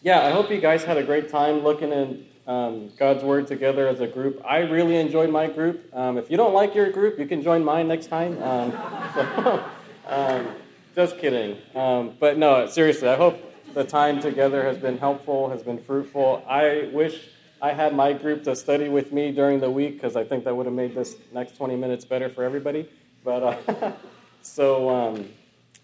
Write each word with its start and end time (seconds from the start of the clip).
yeah, 0.00 0.26
I 0.26 0.30
hope 0.30 0.50
you 0.50 0.60
guys 0.60 0.84
had 0.84 0.96
a 0.96 1.02
great 1.02 1.28
time 1.28 1.64
looking 1.64 1.92
in 1.92 2.26
um, 2.46 2.90
God's 2.96 3.24
Word 3.24 3.46
together 3.46 3.88
as 3.88 4.00
a 4.00 4.06
group. 4.06 4.40
I 4.44 4.58
really 4.58 4.96
enjoyed 4.96 5.30
my 5.30 5.48
group. 5.48 5.92
Um, 5.92 6.16
if 6.16 6.30
you 6.30 6.36
don't 6.36 6.54
like 6.54 6.74
your 6.74 6.90
group, 6.90 7.18
you 7.18 7.26
can 7.26 7.42
join 7.42 7.64
mine 7.64 7.88
next 7.88 8.06
time. 8.06 8.40
Um, 8.42 8.72
so, 9.14 9.64
um, 10.06 10.48
just 10.94 11.18
kidding. 11.18 11.58
Um, 11.74 12.14
but 12.18 12.38
no, 12.38 12.66
seriously, 12.68 13.08
I 13.08 13.16
hope 13.16 13.38
the 13.74 13.84
time 13.84 14.20
together 14.20 14.62
has 14.62 14.78
been 14.78 14.98
helpful, 14.98 15.50
has 15.50 15.62
been 15.62 15.78
fruitful. 15.82 16.44
I 16.48 16.90
wish 16.92 17.28
I 17.60 17.72
had 17.72 17.94
my 17.94 18.12
group 18.12 18.44
to 18.44 18.54
study 18.54 18.88
with 18.88 19.12
me 19.12 19.32
during 19.32 19.58
the 19.58 19.70
week 19.70 19.94
because 19.94 20.14
I 20.14 20.24
think 20.24 20.44
that 20.44 20.56
would 20.56 20.66
have 20.66 20.74
made 20.74 20.94
this 20.94 21.16
next 21.32 21.56
20 21.56 21.74
minutes 21.74 22.04
better 22.04 22.28
for 22.28 22.44
everybody. 22.44 22.88
But 23.24 23.42
uh, 23.42 23.92
so 24.42 24.88
um, 24.88 25.28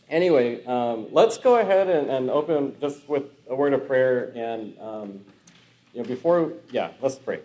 anyway, 0.09 0.65
um, 0.65 1.09
let's 1.11 1.39
go 1.39 1.59
ahead 1.59 1.89
and, 1.89 2.11
and, 2.11 2.31
open 2.31 2.77
just 2.81 3.09
with 3.09 3.25
a 3.49 3.55
word 3.55 3.73
of 3.73 3.87
prayer. 3.87 4.33
And 4.35 4.79
um, 4.81 5.25
you 5.93 6.03
know, 6.03 6.09
before, 6.09 6.53
yeah, 6.71 6.91
let's 7.01 7.17
pray. 7.17 7.41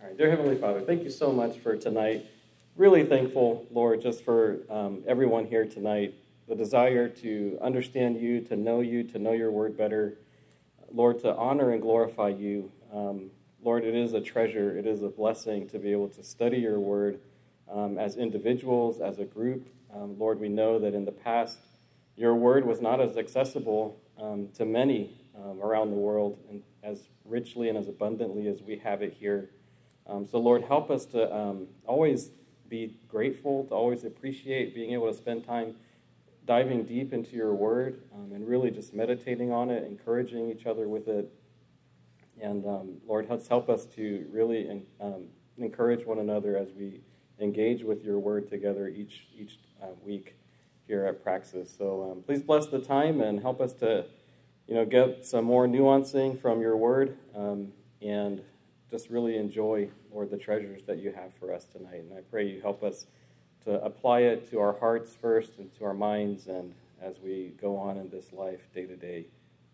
All 0.00 0.08
right, 0.08 0.16
dear 0.16 0.30
Heavenly 0.30 0.56
Father, 0.56 0.80
thank 0.80 1.02
you 1.02 1.10
so 1.10 1.32
much 1.32 1.58
for 1.58 1.76
tonight. 1.76 2.26
Really 2.76 3.04
thankful, 3.04 3.66
Lord, 3.70 4.00
just 4.00 4.24
for 4.24 4.60
um, 4.70 5.02
everyone 5.06 5.46
here 5.46 5.66
tonight. 5.66 6.14
The 6.48 6.54
desire 6.54 7.08
to 7.08 7.58
understand 7.62 8.20
you, 8.20 8.40
to 8.42 8.56
know 8.56 8.80
you, 8.80 9.04
to 9.04 9.18
know 9.18 9.32
your 9.32 9.50
word 9.50 9.76
better. 9.76 10.18
Lord, 10.90 11.20
to 11.20 11.34
honor 11.36 11.70
and 11.70 11.80
glorify 11.80 12.28
you. 12.28 12.70
Um, 12.92 13.30
Lord, 13.62 13.84
it 13.84 13.94
is 13.94 14.12
a 14.12 14.20
treasure, 14.20 14.76
it 14.76 14.86
is 14.86 15.02
a 15.02 15.08
blessing 15.08 15.68
to 15.68 15.78
be 15.78 15.92
able 15.92 16.08
to 16.08 16.24
study 16.24 16.58
your 16.58 16.80
word 16.80 17.20
um, 17.72 17.98
as 17.98 18.16
individuals, 18.16 19.00
as 19.00 19.18
a 19.18 19.24
group. 19.24 19.66
Um, 19.94 20.18
Lord, 20.18 20.38
we 20.38 20.48
know 20.48 20.78
that 20.78 20.94
in 20.94 21.04
the 21.04 21.12
past, 21.12 21.58
your 22.16 22.34
word 22.34 22.66
was 22.66 22.80
not 22.80 23.00
as 23.00 23.16
accessible 23.16 23.98
um, 24.20 24.48
to 24.54 24.64
many 24.64 25.18
um, 25.36 25.60
around 25.62 25.90
the 25.90 25.96
world 25.96 26.38
and 26.50 26.62
as 26.82 27.08
richly 27.24 27.68
and 27.68 27.78
as 27.78 27.88
abundantly 27.88 28.48
as 28.48 28.60
we 28.62 28.76
have 28.78 29.02
it 29.02 29.14
here. 29.18 29.50
Um, 30.06 30.26
so, 30.26 30.38
Lord, 30.38 30.64
help 30.64 30.90
us 30.90 31.06
to 31.06 31.34
um, 31.34 31.68
always 31.86 32.30
be 32.68 32.98
grateful, 33.08 33.64
to 33.64 33.74
always 33.74 34.04
appreciate 34.04 34.74
being 34.74 34.92
able 34.92 35.10
to 35.10 35.16
spend 35.16 35.44
time 35.44 35.76
diving 36.44 36.84
deep 36.84 37.12
into 37.12 37.36
your 37.36 37.54
word 37.54 38.02
and 38.12 38.48
really 38.48 38.70
just 38.70 38.94
meditating 38.94 39.52
on 39.52 39.70
it, 39.70 39.84
encouraging 39.84 40.50
each 40.50 40.66
other 40.66 40.88
with 40.88 41.06
it. 41.06 41.32
And 42.40 42.64
Lord, 43.06 43.26
help 43.26 43.68
us 43.68 43.84
to 43.94 44.26
really 44.32 44.82
encourage 45.56 46.04
one 46.04 46.18
another 46.18 46.56
as 46.56 46.72
we 46.72 47.00
engage 47.42 47.82
with 47.82 48.04
your 48.04 48.18
word 48.18 48.48
together 48.48 48.88
each 48.88 49.26
each 49.36 49.58
uh, 49.82 49.86
week 50.04 50.36
here 50.86 51.04
at 51.06 51.22
Praxis. 51.22 51.74
So 51.76 52.10
um, 52.10 52.22
please 52.22 52.42
bless 52.42 52.66
the 52.66 52.78
time 52.78 53.20
and 53.20 53.40
help 53.40 53.60
us 53.60 53.72
to, 53.74 54.04
you 54.66 54.74
know, 54.74 54.84
get 54.84 55.26
some 55.26 55.44
more 55.44 55.66
nuancing 55.66 56.40
from 56.40 56.60
your 56.60 56.76
word 56.76 57.16
um, 57.36 57.72
and 58.00 58.42
just 58.90 59.08
really 59.08 59.36
enjoy, 59.36 59.88
Lord, 60.12 60.30
the 60.30 60.36
treasures 60.36 60.82
that 60.84 60.98
you 60.98 61.12
have 61.12 61.32
for 61.34 61.52
us 61.52 61.64
tonight. 61.64 62.02
And 62.08 62.12
I 62.12 62.20
pray 62.30 62.46
you 62.46 62.60
help 62.60 62.82
us 62.82 63.06
to 63.64 63.82
apply 63.82 64.20
it 64.20 64.50
to 64.50 64.60
our 64.60 64.78
hearts 64.78 65.14
first 65.14 65.58
and 65.58 65.72
to 65.78 65.84
our 65.84 65.94
minds 65.94 66.46
and 66.46 66.74
as 67.00 67.18
we 67.20 67.52
go 67.60 67.76
on 67.76 67.96
in 67.96 68.08
this 68.10 68.32
life 68.32 68.60
day 68.74 68.86
to 68.86 68.96
day. 68.96 69.26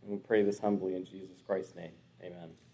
And 0.02 0.12
we 0.12 0.18
pray 0.18 0.42
this 0.42 0.60
humbly 0.60 0.94
in 0.94 1.04
Jesus 1.04 1.42
Christ's 1.46 1.74
name. 1.74 1.92
Amen. 2.22 2.67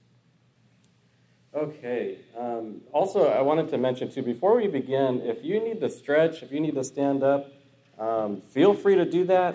Okay. 1.55 2.19
Um, 2.37 2.81
also, 2.93 3.29
I 3.29 3.41
wanted 3.41 3.69
to 3.69 3.79
mention 3.79 4.11
too, 4.11 4.23
before 4.23 4.57
we 4.57 4.67
begin, 4.67 5.21
if 5.23 5.45
you 5.45 5.63
need 5.63 5.81
to 5.83 5.89
stretch, 5.89 6.43
if 6.43 6.51
you 6.51 6.59
need 6.59 6.75
to 6.75 6.83
stand 6.83 7.23
up, 7.23 7.53
um, 7.97 8.41
feel 8.41 8.75
free 8.75 8.97
to 8.97 9.05
do 9.05 9.25
that. 9.27 9.55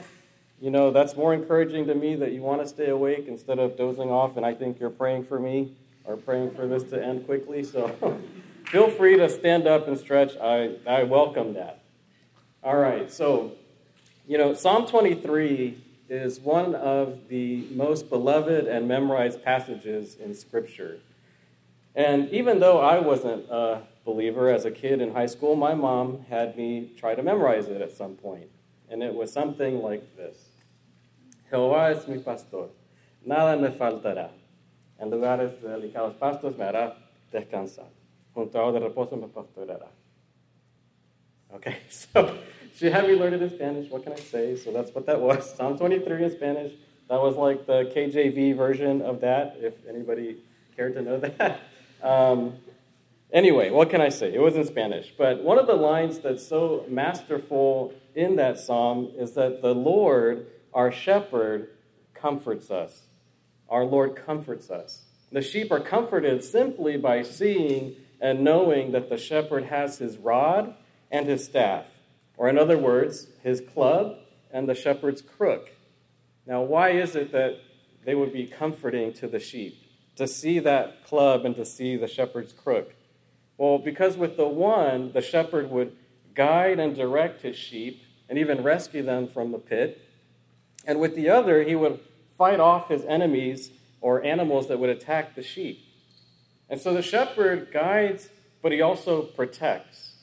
You 0.61 0.71
know, 0.71 0.91
that's 0.91 1.17
more 1.17 1.33
encouraging 1.33 1.87
to 1.87 1.95
me 1.95 2.15
that 2.15 2.31
you 2.31 2.41
want 2.41 2.61
to 2.61 2.67
stay 2.67 2.89
awake 2.89 3.25
instead 3.27 3.59
of 3.59 3.75
dozing 3.75 4.09
off, 4.11 4.37
and 4.37 4.45
I 4.45 4.53
think 4.53 4.79
you're 4.79 4.89
praying 4.89 5.25
for 5.25 5.39
me 5.39 5.75
or 6.05 6.15
praying 6.15 6.51
for 6.51 6.67
this 6.67 6.83
to 6.83 7.03
end 7.03 7.25
quickly. 7.25 7.63
So 7.63 7.93
feel 8.65 8.89
free 8.89 9.17
to 9.17 9.27
stand 9.27 9.67
up 9.67 9.89
and 9.89 9.99
stretch. 9.99 10.37
I, 10.37 10.75
I 10.87 11.03
welcome 11.03 11.53
that. 11.55 11.81
All 12.63 12.77
right. 12.77 13.11
So, 13.11 13.53
you 14.25 14.37
know, 14.37 14.53
Psalm 14.53 14.87
23 14.87 15.83
is 16.07 16.39
one 16.39 16.75
of 16.75 17.27
the 17.27 17.67
most 17.71 18.09
beloved 18.09 18.67
and 18.67 18.87
memorized 18.87 19.43
passages 19.43 20.15
in 20.15 20.33
Scripture. 20.33 20.99
And 21.95 22.29
even 22.29 22.59
though 22.59 22.79
I 22.79 22.99
wasn't 22.99 23.49
a 23.49 23.81
believer 24.05 24.49
as 24.49 24.65
a 24.65 24.71
kid 24.71 25.01
in 25.01 25.13
high 25.13 25.25
school, 25.25 25.55
my 25.55 25.73
mom 25.73 26.25
had 26.29 26.55
me 26.57 26.91
try 26.97 27.15
to 27.15 27.23
memorize 27.23 27.67
it 27.67 27.81
at 27.81 27.91
some 27.91 28.15
point. 28.15 28.49
And 28.89 29.03
it 29.03 29.13
was 29.13 29.31
something 29.31 29.81
like 29.81 30.15
this 30.15 30.37
Jehová 31.51 31.91
es 31.91 32.07
mi 32.07 32.19
pastor, 32.19 32.69
nada 33.25 33.59
me 33.59 33.69
faltará. 33.69 34.29
En 34.99 35.09
lugares 35.09 35.61
de 35.61 35.67
delicados 35.67 36.17
pastos 36.19 36.57
me 36.57 36.65
hará 36.65 36.95
descansar. 37.31 37.87
Junto 38.33 38.59
a 38.59 38.71
de 38.71 38.79
reposo 38.79 39.19
me 39.19 39.27
pastorará. 39.27 39.87
Okay, 41.53 41.77
so 41.89 42.37
she 42.75 42.89
had 42.89 43.07
me 43.07 43.15
learn 43.15 43.33
it 43.33 43.41
in 43.41 43.49
Spanish. 43.49 43.89
What 43.89 44.03
can 44.03 44.13
I 44.13 44.19
say? 44.19 44.55
So 44.55 44.71
that's 44.71 44.93
what 44.93 45.05
that 45.07 45.19
was. 45.19 45.55
Psalm 45.55 45.77
23 45.77 46.23
in 46.23 46.31
Spanish. 46.31 46.73
That 47.09 47.19
was 47.19 47.35
like 47.35 47.65
the 47.65 47.91
KJV 47.95 48.55
version 48.55 49.01
of 49.01 49.21
that, 49.21 49.57
if 49.59 49.73
anybody 49.87 50.37
cared 50.75 50.93
to 50.93 51.01
know 51.01 51.19
that. 51.19 51.59
Um, 52.01 52.57
anyway, 53.31 53.69
what 53.69 53.89
can 53.89 54.01
I 54.01 54.09
say? 54.09 54.33
It 54.33 54.39
was 54.39 54.55
in 54.55 54.65
Spanish. 54.65 55.13
But 55.17 55.43
one 55.43 55.59
of 55.59 55.67
the 55.67 55.75
lines 55.75 56.19
that's 56.19 56.47
so 56.47 56.85
masterful 56.87 57.93
in 58.15 58.35
that 58.37 58.59
psalm 58.59 59.11
is 59.17 59.33
that 59.33 59.61
the 59.61 59.73
Lord, 59.73 60.47
our 60.73 60.91
shepherd, 60.91 61.69
comforts 62.13 62.71
us. 62.71 63.03
Our 63.69 63.85
Lord 63.85 64.15
comforts 64.15 64.69
us. 64.69 65.03
The 65.31 65.41
sheep 65.41 65.71
are 65.71 65.79
comforted 65.79 66.43
simply 66.43 66.97
by 66.97 67.21
seeing 67.21 67.95
and 68.19 68.43
knowing 68.43 68.91
that 68.91 69.09
the 69.09 69.17
shepherd 69.17 69.65
has 69.65 69.97
his 69.97 70.17
rod 70.17 70.73
and 71.11 71.27
his 71.27 71.45
staff, 71.45 71.85
or 72.37 72.49
in 72.49 72.57
other 72.57 72.77
words, 72.77 73.27
his 73.43 73.61
club 73.61 74.17
and 74.51 74.67
the 74.67 74.75
shepherd's 74.75 75.21
crook. 75.21 75.69
Now, 76.45 76.61
why 76.63 76.91
is 76.91 77.15
it 77.15 77.31
that 77.31 77.59
they 78.05 78.15
would 78.15 78.33
be 78.33 78.47
comforting 78.47 79.13
to 79.13 79.27
the 79.27 79.39
sheep? 79.39 79.77
To 80.19 80.27
see 80.27 80.59
that 80.59 81.05
club 81.05 81.45
and 81.45 81.55
to 81.55 81.63
see 81.63 81.95
the 81.95 82.05
shepherd's 82.05 82.51
crook? 82.51 82.93
Well, 83.57 83.77
because 83.77 84.17
with 84.17 84.35
the 84.35 84.47
one, 84.47 85.13
the 85.13 85.21
shepherd 85.21 85.71
would 85.71 85.95
guide 86.35 86.77
and 86.77 86.93
direct 86.93 87.41
his 87.41 87.55
sheep 87.55 88.03
and 88.27 88.37
even 88.37 88.61
rescue 88.61 89.01
them 89.01 89.29
from 89.29 89.53
the 89.53 89.57
pit. 89.57 90.01
And 90.85 90.99
with 90.99 91.15
the 91.15 91.29
other, 91.29 91.63
he 91.63 91.73
would 91.73 92.01
fight 92.37 92.59
off 92.59 92.89
his 92.89 93.05
enemies 93.05 93.71
or 94.01 94.21
animals 94.21 94.67
that 94.67 94.77
would 94.77 94.89
attack 94.89 95.35
the 95.35 95.41
sheep. 95.41 95.79
And 96.69 96.81
so 96.81 96.93
the 96.93 97.01
shepherd 97.01 97.71
guides, 97.71 98.27
but 98.61 98.73
he 98.73 98.81
also 98.81 99.21
protects. 99.21 100.15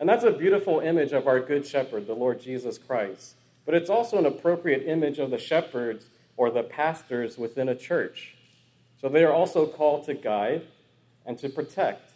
And 0.00 0.08
that's 0.08 0.24
a 0.24 0.32
beautiful 0.32 0.80
image 0.80 1.12
of 1.12 1.28
our 1.28 1.38
good 1.38 1.64
shepherd, 1.64 2.08
the 2.08 2.14
Lord 2.14 2.40
Jesus 2.40 2.78
Christ. 2.78 3.36
But 3.64 3.76
it's 3.76 3.90
also 3.90 4.18
an 4.18 4.26
appropriate 4.26 4.88
image 4.88 5.20
of 5.20 5.30
the 5.30 5.38
shepherds 5.38 6.06
or 6.36 6.50
the 6.50 6.64
pastors 6.64 7.38
within 7.38 7.68
a 7.68 7.76
church. 7.76 8.34
So 9.04 9.10
they 9.10 9.22
are 9.22 9.34
also 9.34 9.66
called 9.66 10.04
to 10.04 10.14
guide 10.14 10.66
and 11.26 11.38
to 11.40 11.50
protect. 11.50 12.12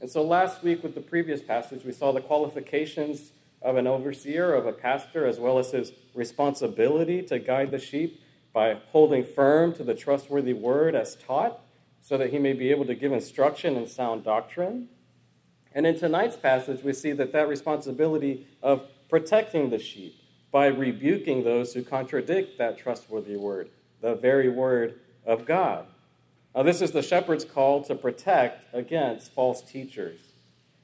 And 0.00 0.08
so 0.08 0.22
last 0.22 0.62
week, 0.62 0.84
with 0.84 0.94
the 0.94 1.00
previous 1.00 1.42
passage, 1.42 1.84
we 1.84 1.90
saw 1.90 2.12
the 2.12 2.20
qualifications 2.20 3.32
of 3.60 3.74
an 3.74 3.88
overseer, 3.88 4.54
of 4.54 4.64
a 4.64 4.72
pastor, 4.72 5.26
as 5.26 5.40
well 5.40 5.58
as 5.58 5.72
his 5.72 5.90
responsibility 6.14 7.22
to 7.22 7.40
guide 7.40 7.72
the 7.72 7.78
sheep 7.80 8.22
by 8.52 8.74
holding 8.92 9.24
firm 9.24 9.72
to 9.72 9.82
the 9.82 9.96
trustworthy 9.96 10.52
word 10.52 10.94
as 10.94 11.16
taught, 11.16 11.58
so 12.02 12.16
that 12.16 12.30
he 12.30 12.38
may 12.38 12.52
be 12.52 12.70
able 12.70 12.84
to 12.84 12.94
give 12.94 13.10
instruction 13.10 13.74
in 13.74 13.88
sound 13.88 14.22
doctrine. 14.22 14.86
And 15.72 15.88
in 15.88 15.98
tonight's 15.98 16.36
passage, 16.36 16.84
we 16.84 16.92
see 16.92 17.10
that 17.10 17.32
that 17.32 17.48
responsibility 17.48 18.46
of 18.62 18.86
protecting 19.08 19.70
the 19.70 19.80
sheep 19.80 20.14
by 20.52 20.66
rebuking 20.66 21.42
those 21.42 21.74
who 21.74 21.82
contradict 21.82 22.58
that 22.58 22.78
trustworthy 22.78 23.36
word, 23.36 23.70
the 24.00 24.14
very 24.14 24.48
word 24.48 25.00
of 25.26 25.44
God. 25.44 25.88
Now, 26.54 26.62
this 26.62 26.80
is 26.80 26.92
the 26.92 27.02
shepherd's 27.02 27.44
call 27.44 27.82
to 27.84 27.94
protect 27.94 28.74
against 28.74 29.32
false 29.32 29.62
teachers. 29.62 30.20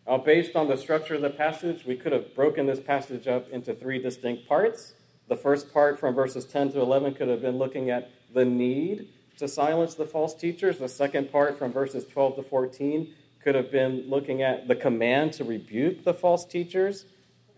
Now, 0.07 0.19
based 0.19 0.55
on 0.55 0.69
the 0.69 0.77
structure 0.77 1.15
of 1.15 1.23
the 1.23 1.31
passage, 1.31 1.87
we 1.87 1.97
could 1.97 2.13
have 2.13 2.35
broken 2.35 2.67
this 2.67 2.81
passage 2.81 3.27
up 3.27 3.49
into 3.51 3.75
three 3.75 4.01
distinct 4.01 4.47
parts. 4.47 4.93
The 5.29 5.37
first 5.37 5.73
part, 5.73 5.99
from 5.99 6.15
verses 6.15 6.45
10 6.45 6.73
to 6.73 6.81
11, 6.81 7.15
could 7.15 7.29
have 7.29 7.41
been 7.41 7.57
looking 7.57 7.91
at 7.91 8.11
the 8.33 8.45
need 8.45 9.09
to 9.39 9.49
silence 9.49 9.95
the 9.95 10.05
false 10.05 10.35
teachers. 10.35 10.79
The 10.79 10.89
second 10.89 11.33
part, 11.33 11.59
from 11.59 11.73
verses 11.73 12.05
12 12.05 12.37
to 12.37 12.43
14, 12.43 13.15
could 13.43 13.55
have 13.55 13.71
been 13.71 14.05
looking 14.09 14.43
at 14.43 14.69
the 14.69 14.77
command 14.77 15.33
to 15.35 15.45
rebuke 15.45 16.05
the 16.05 16.15
false 16.15 16.45
teachers. 16.45 17.07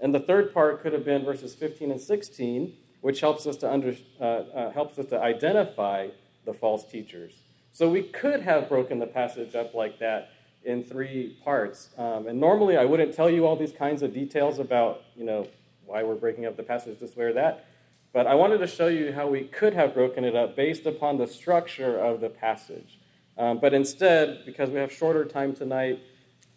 And 0.00 0.14
the 0.14 0.20
third 0.20 0.54
part 0.54 0.82
could 0.82 0.92
have 0.92 1.04
been 1.04 1.24
verses 1.24 1.54
15 1.54 1.90
and 1.90 2.00
16, 2.00 2.72
which 3.00 3.20
helps 3.20 3.46
us 3.46 3.56
to, 3.58 3.70
under, 3.70 3.96
uh, 4.20 4.24
uh, 4.24 4.70
helps 4.72 4.98
us 4.98 5.06
to 5.06 5.20
identify 5.20 6.08
the 6.44 6.52
false 6.54 6.84
teachers. 6.84 7.32
So 7.76 7.90
we 7.90 8.04
could 8.04 8.40
have 8.40 8.70
broken 8.70 9.00
the 9.00 9.06
passage 9.06 9.54
up 9.54 9.74
like 9.74 9.98
that 9.98 10.30
in 10.64 10.82
three 10.82 11.36
parts. 11.44 11.90
Um, 11.98 12.26
and 12.26 12.40
normally 12.40 12.78
I 12.78 12.86
wouldn't 12.86 13.12
tell 13.12 13.28
you 13.28 13.44
all 13.44 13.54
these 13.54 13.74
kinds 13.74 14.00
of 14.00 14.14
details 14.14 14.58
about, 14.58 15.02
you 15.14 15.24
know, 15.24 15.46
why 15.84 16.02
we're 16.02 16.14
breaking 16.14 16.46
up 16.46 16.56
the 16.56 16.62
passage 16.62 16.98
this 17.00 17.14
way 17.14 17.26
or 17.26 17.32
that. 17.34 17.66
But 18.14 18.26
I 18.26 18.34
wanted 18.34 18.60
to 18.60 18.66
show 18.66 18.86
you 18.86 19.12
how 19.12 19.28
we 19.28 19.42
could 19.42 19.74
have 19.74 19.92
broken 19.92 20.24
it 20.24 20.34
up 20.34 20.56
based 20.56 20.86
upon 20.86 21.18
the 21.18 21.26
structure 21.26 21.98
of 21.98 22.22
the 22.22 22.30
passage. 22.30 22.98
Um, 23.36 23.58
but 23.60 23.74
instead, 23.74 24.46
because 24.46 24.70
we 24.70 24.78
have 24.78 24.90
shorter 24.90 25.26
time 25.26 25.54
tonight, 25.54 26.00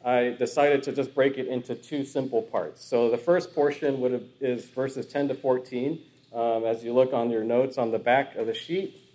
I 0.06 0.38
decided 0.40 0.84
to 0.84 0.94
just 0.94 1.14
break 1.14 1.38
it 1.38 1.50
into 1.50 1.76
two 1.76 2.06
simple 2.06 2.44
parts. 2.44 2.82
So 2.86 3.12
the 3.12 3.18
first 3.18 3.54
portion 3.54 4.00
would 4.00 4.14
have, 4.14 4.24
is 4.40 4.70
verses 4.70 5.06
10 5.06 5.28
to 5.28 5.36
14. 5.36 6.02
Um, 6.34 6.64
as 6.64 6.82
you 6.82 6.94
look 6.94 7.12
on 7.12 7.30
your 7.30 7.44
notes 7.44 7.78
on 7.78 7.92
the 7.92 8.00
back 8.00 8.38
of 8.38 8.48
the 8.48 8.54
sheet, 8.54 9.09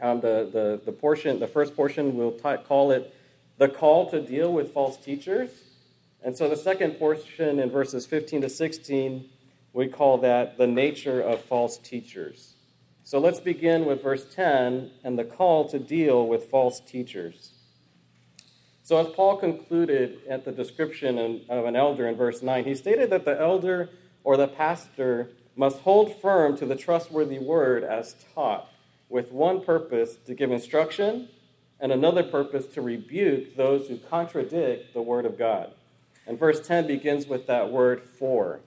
um, 0.00 0.20
the, 0.20 0.48
the, 0.52 0.80
the 0.84 0.92
portion, 0.92 1.38
the 1.38 1.46
first 1.46 1.74
portion, 1.74 2.16
we'll 2.16 2.32
t- 2.32 2.62
call 2.66 2.90
it 2.90 3.14
the 3.58 3.68
call 3.68 4.10
to 4.10 4.20
deal 4.20 4.52
with 4.52 4.72
false 4.72 4.96
teachers. 4.96 5.50
And 6.22 6.36
so 6.36 6.48
the 6.48 6.56
second 6.56 6.92
portion 6.92 7.58
in 7.58 7.70
verses 7.70 8.06
15 8.06 8.42
to 8.42 8.48
16, 8.48 9.28
we 9.72 9.88
call 9.88 10.18
that 10.18 10.58
the 10.58 10.66
nature 10.66 11.20
of 11.20 11.40
false 11.40 11.78
teachers. 11.78 12.54
So 13.04 13.18
let's 13.18 13.40
begin 13.40 13.84
with 13.84 14.02
verse 14.02 14.26
10 14.34 14.90
and 15.04 15.18
the 15.18 15.24
call 15.24 15.68
to 15.68 15.78
deal 15.78 16.26
with 16.26 16.50
false 16.50 16.80
teachers. 16.80 17.52
So, 18.82 18.98
as 18.98 19.08
Paul 19.14 19.36
concluded 19.36 20.20
at 20.28 20.44
the 20.44 20.52
description 20.52 21.44
of 21.48 21.64
an 21.64 21.74
elder 21.74 22.06
in 22.06 22.14
verse 22.14 22.40
9, 22.40 22.64
he 22.64 22.76
stated 22.76 23.10
that 23.10 23.24
the 23.24 23.36
elder 23.40 23.90
or 24.22 24.36
the 24.36 24.46
pastor 24.46 25.30
must 25.56 25.78
hold 25.78 26.20
firm 26.20 26.56
to 26.58 26.66
the 26.66 26.76
trustworthy 26.76 27.40
word 27.40 27.82
as 27.82 28.14
taught, 28.32 28.70
with 29.08 29.30
one 29.32 29.64
purpose 29.64 30.16
to 30.26 30.34
give 30.34 30.50
instruction 30.50 31.28
and 31.80 31.92
another 31.92 32.22
purpose 32.22 32.66
to 32.66 32.82
rebuke 32.82 33.56
those 33.56 33.88
who 33.88 33.98
contradict 33.98 34.94
the 34.94 35.02
word 35.02 35.26
of 35.26 35.38
God. 35.38 35.72
And 36.26 36.38
verse 36.38 36.66
10 36.66 36.86
begins 36.86 37.26
with 37.26 37.46
that 37.46 37.70
word 37.70 38.02
for, 38.18 38.60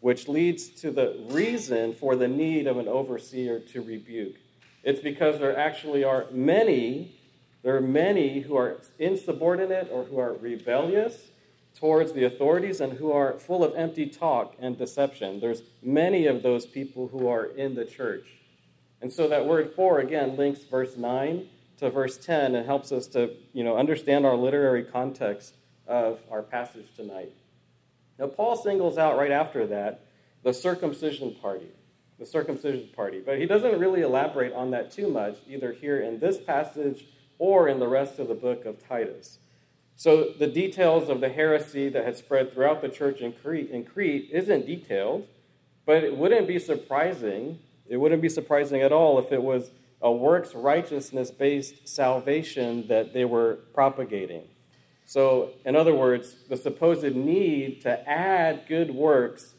which 0.00 0.28
leads 0.28 0.68
to 0.80 0.90
the 0.90 1.24
reason 1.28 1.94
for 1.94 2.16
the 2.16 2.28
need 2.28 2.66
of 2.66 2.76
an 2.76 2.88
overseer 2.88 3.60
to 3.60 3.82
rebuke. 3.82 4.36
It's 4.82 5.00
because 5.00 5.38
there 5.38 5.56
actually 5.56 6.04
are 6.04 6.26
many 6.30 7.16
there 7.66 7.76
are 7.76 7.80
many 7.80 8.42
who 8.42 8.56
are 8.56 8.76
insubordinate 8.96 9.88
or 9.90 10.04
who 10.04 10.20
are 10.20 10.34
rebellious 10.34 11.30
towards 11.74 12.12
the 12.12 12.22
authorities 12.22 12.80
and 12.80 12.92
who 12.92 13.10
are 13.10 13.32
full 13.32 13.64
of 13.64 13.74
empty 13.74 14.06
talk 14.06 14.54
and 14.60 14.78
deception. 14.78 15.40
There's 15.40 15.62
many 15.82 16.26
of 16.26 16.44
those 16.44 16.64
people 16.64 17.08
who 17.08 17.26
are 17.26 17.44
in 17.44 17.74
the 17.74 17.84
church. 17.84 18.24
And 19.06 19.12
so 19.12 19.28
that 19.28 19.46
word 19.46 19.70
for 19.70 20.00
again 20.00 20.36
links 20.36 20.64
verse 20.64 20.96
9 20.96 21.46
to 21.78 21.90
verse 21.90 22.18
10 22.18 22.56
and 22.56 22.66
helps 22.66 22.90
us 22.90 23.06
to, 23.06 23.36
you 23.52 23.62
know, 23.62 23.76
understand 23.76 24.26
our 24.26 24.34
literary 24.34 24.82
context 24.82 25.54
of 25.86 26.18
our 26.28 26.42
passage 26.42 26.88
tonight. 26.96 27.30
Now 28.18 28.26
Paul 28.26 28.56
singles 28.56 28.98
out 28.98 29.16
right 29.16 29.30
after 29.30 29.64
that 29.68 30.06
the 30.42 30.52
circumcision 30.52 31.36
party. 31.40 31.68
The 32.18 32.26
circumcision 32.26 32.88
party. 32.96 33.22
But 33.24 33.38
he 33.38 33.46
doesn't 33.46 33.78
really 33.78 34.00
elaborate 34.00 34.52
on 34.52 34.72
that 34.72 34.90
too 34.90 35.08
much, 35.08 35.36
either 35.48 35.70
here 35.70 36.00
in 36.00 36.18
this 36.18 36.40
passage 36.40 37.06
or 37.38 37.68
in 37.68 37.78
the 37.78 37.86
rest 37.86 38.18
of 38.18 38.26
the 38.26 38.34
book 38.34 38.64
of 38.64 38.84
Titus. 38.88 39.38
So 39.94 40.32
the 40.36 40.48
details 40.48 41.08
of 41.08 41.20
the 41.20 41.28
heresy 41.28 41.88
that 41.90 42.04
had 42.04 42.16
spread 42.16 42.52
throughout 42.52 42.82
the 42.82 42.88
church 42.88 43.20
in 43.20 43.34
Crete, 43.34 43.70
in 43.70 43.84
Crete 43.84 44.30
isn't 44.32 44.66
detailed, 44.66 45.28
but 45.84 46.02
it 46.02 46.16
wouldn't 46.16 46.48
be 46.48 46.58
surprising. 46.58 47.60
It 47.88 47.96
wouldn't 47.96 48.22
be 48.22 48.28
surprising 48.28 48.82
at 48.82 48.92
all 48.92 49.18
if 49.18 49.32
it 49.32 49.42
was 49.42 49.70
a 50.02 50.12
works 50.12 50.54
righteousness 50.54 51.30
based 51.30 51.88
salvation 51.88 52.86
that 52.88 53.12
they 53.12 53.24
were 53.24 53.60
propagating. 53.74 54.44
So, 55.06 55.50
in 55.64 55.76
other 55.76 55.94
words, 55.94 56.36
the 56.48 56.56
supposed 56.56 57.14
need 57.14 57.82
to 57.82 58.08
add 58.08 58.64
good 58.68 58.90
works 58.90 59.54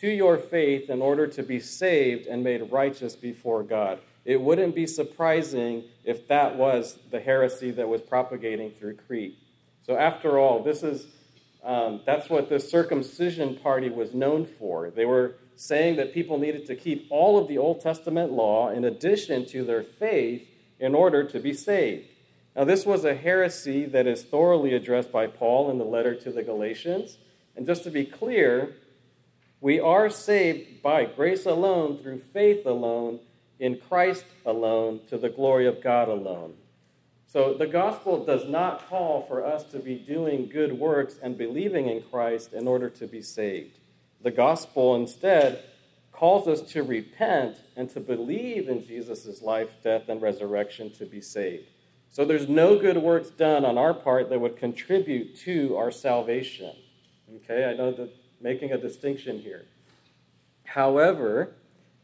to 0.00 0.08
your 0.08 0.38
faith 0.38 0.88
in 0.88 1.02
order 1.02 1.26
to 1.26 1.42
be 1.42 1.58
saved 1.58 2.26
and 2.26 2.42
made 2.42 2.70
righteous 2.70 3.16
before 3.16 3.62
God 3.62 3.98
it 4.24 4.40
wouldn't 4.40 4.74
be 4.74 4.86
surprising 4.86 5.84
if 6.04 6.28
that 6.28 6.56
was 6.56 6.98
the 7.10 7.20
heresy 7.20 7.70
that 7.72 7.88
was 7.88 8.00
propagating 8.00 8.70
through 8.70 8.96
Crete. 8.96 9.38
So, 9.84 9.96
after 9.96 10.38
all, 10.38 10.62
this 10.62 10.82
is 10.82 11.06
um, 11.64 12.00
that's 12.06 12.28
what 12.28 12.48
the 12.48 12.58
circumcision 12.60 13.56
party 13.56 13.88
was 13.88 14.14
known 14.14 14.46
for. 14.46 14.90
They 14.90 15.04
were 15.04 15.36
saying 15.62 15.94
that 15.94 16.12
people 16.12 16.38
needed 16.38 16.66
to 16.66 16.74
keep 16.74 17.06
all 17.08 17.38
of 17.38 17.46
the 17.46 17.56
Old 17.56 17.80
Testament 17.80 18.32
law 18.32 18.68
in 18.70 18.84
addition 18.84 19.46
to 19.46 19.62
their 19.62 19.84
faith 19.84 20.48
in 20.80 20.92
order 20.92 21.22
to 21.22 21.38
be 21.38 21.54
saved. 21.54 22.08
Now, 22.56 22.64
this 22.64 22.84
was 22.84 23.04
a 23.04 23.14
heresy 23.14 23.84
that 23.86 24.08
is 24.08 24.24
thoroughly 24.24 24.74
addressed 24.74 25.12
by 25.12 25.28
Paul 25.28 25.70
in 25.70 25.78
the 25.78 25.84
letter 25.84 26.16
to 26.16 26.32
the 26.32 26.42
Galatians. 26.42 27.16
And 27.54 27.64
just 27.64 27.84
to 27.84 27.90
be 27.90 28.04
clear, 28.04 28.74
we 29.60 29.78
are 29.78 30.10
saved 30.10 30.82
by 30.82 31.04
grace 31.04 31.46
alone, 31.46 31.98
through 31.98 32.18
faith 32.18 32.66
alone, 32.66 33.20
in 33.60 33.78
Christ 33.78 34.24
alone 34.44 35.02
to 35.10 35.16
the 35.16 35.30
glory 35.30 35.68
of 35.68 35.80
God 35.80 36.08
alone. 36.08 36.54
So 37.28 37.54
the 37.54 37.68
gospel 37.68 38.24
does 38.24 38.48
not 38.48 38.88
call 38.88 39.22
for 39.22 39.46
us 39.46 39.62
to 39.70 39.78
be 39.78 39.94
doing 39.94 40.48
good 40.48 40.72
works 40.72 41.20
and 41.22 41.38
believing 41.38 41.86
in 41.88 42.02
Christ 42.02 42.52
in 42.52 42.66
order 42.66 42.90
to 42.90 43.06
be 43.06 43.22
saved. 43.22 43.78
The 44.22 44.30
gospel 44.30 44.94
instead 44.94 45.64
calls 46.12 46.46
us 46.46 46.60
to 46.72 46.82
repent 46.82 47.56
and 47.76 47.90
to 47.90 48.00
believe 48.00 48.68
in 48.68 48.86
Jesus' 48.86 49.42
life, 49.42 49.70
death, 49.82 50.08
and 50.08 50.22
resurrection 50.22 50.90
to 50.92 51.06
be 51.06 51.20
saved. 51.20 51.66
So 52.10 52.24
there's 52.24 52.48
no 52.48 52.78
good 52.78 52.98
works 52.98 53.30
done 53.30 53.64
on 53.64 53.78
our 53.78 53.94
part 53.94 54.28
that 54.30 54.40
would 54.40 54.56
contribute 54.56 55.36
to 55.40 55.76
our 55.76 55.90
salvation. 55.90 56.74
Okay, 57.36 57.64
I 57.64 57.74
know 57.74 57.90
that 57.92 58.14
making 58.40 58.72
a 58.72 58.78
distinction 58.78 59.38
here. 59.38 59.64
However, 60.64 61.54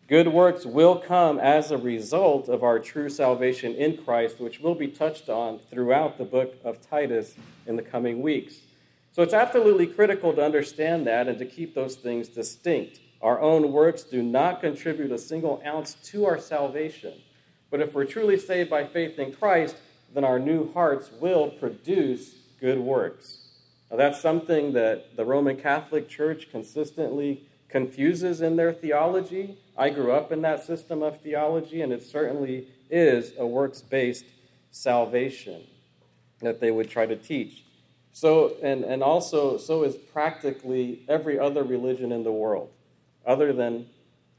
Good 0.08 0.28
works 0.28 0.64
will 0.64 0.96
come 0.96 1.38
as 1.38 1.70
a 1.70 1.76
result 1.76 2.48
of 2.48 2.62
our 2.62 2.78
true 2.78 3.10
salvation 3.10 3.74
in 3.74 3.98
Christ, 3.98 4.40
which 4.40 4.58
will 4.58 4.74
be 4.74 4.88
touched 4.88 5.28
on 5.28 5.58
throughout 5.70 6.16
the 6.16 6.24
book 6.24 6.54
of 6.64 6.80
Titus 6.80 7.34
in 7.66 7.76
the 7.76 7.82
coming 7.82 8.22
weeks. 8.22 8.54
So 9.12 9.22
it's 9.22 9.34
absolutely 9.34 9.86
critical 9.86 10.32
to 10.32 10.44
understand 10.44 11.06
that 11.06 11.28
and 11.28 11.38
to 11.38 11.44
keep 11.44 11.74
those 11.74 11.96
things 11.96 12.28
distinct. 12.28 13.00
Our 13.20 13.40
own 13.40 13.72
works 13.72 14.04
do 14.04 14.22
not 14.22 14.60
contribute 14.60 15.10
a 15.10 15.18
single 15.18 15.60
ounce 15.66 15.94
to 16.04 16.26
our 16.26 16.38
salvation. 16.38 17.14
But 17.70 17.80
if 17.80 17.94
we're 17.94 18.04
truly 18.04 18.38
saved 18.38 18.70
by 18.70 18.84
faith 18.84 19.18
in 19.18 19.32
Christ, 19.32 19.76
then 20.14 20.24
our 20.24 20.38
new 20.38 20.72
hearts 20.72 21.10
will 21.20 21.50
produce 21.50 22.34
good 22.60 22.78
works. 22.78 23.48
Now, 23.90 23.96
that's 23.96 24.20
something 24.20 24.72
that 24.74 25.16
the 25.16 25.24
Roman 25.24 25.56
Catholic 25.56 26.08
Church 26.08 26.50
consistently 26.50 27.46
confuses 27.68 28.40
in 28.40 28.56
their 28.56 28.72
theology. 28.72 29.58
I 29.76 29.90
grew 29.90 30.12
up 30.12 30.32
in 30.32 30.42
that 30.42 30.64
system 30.64 31.02
of 31.02 31.20
theology, 31.20 31.82
and 31.82 31.92
it 31.92 32.02
certainly 32.02 32.68
is 32.90 33.32
a 33.38 33.46
works 33.46 33.82
based 33.82 34.26
salvation 34.70 35.62
that 36.40 36.60
they 36.60 36.70
would 36.70 36.88
try 36.88 37.06
to 37.06 37.16
teach. 37.16 37.64
So, 38.18 38.56
and, 38.64 38.82
and 38.82 39.00
also, 39.00 39.58
so 39.58 39.84
is 39.84 39.94
practically 39.94 41.04
every 41.08 41.38
other 41.38 41.62
religion 41.62 42.10
in 42.10 42.24
the 42.24 42.32
world, 42.32 42.68
other 43.24 43.52
than 43.52 43.86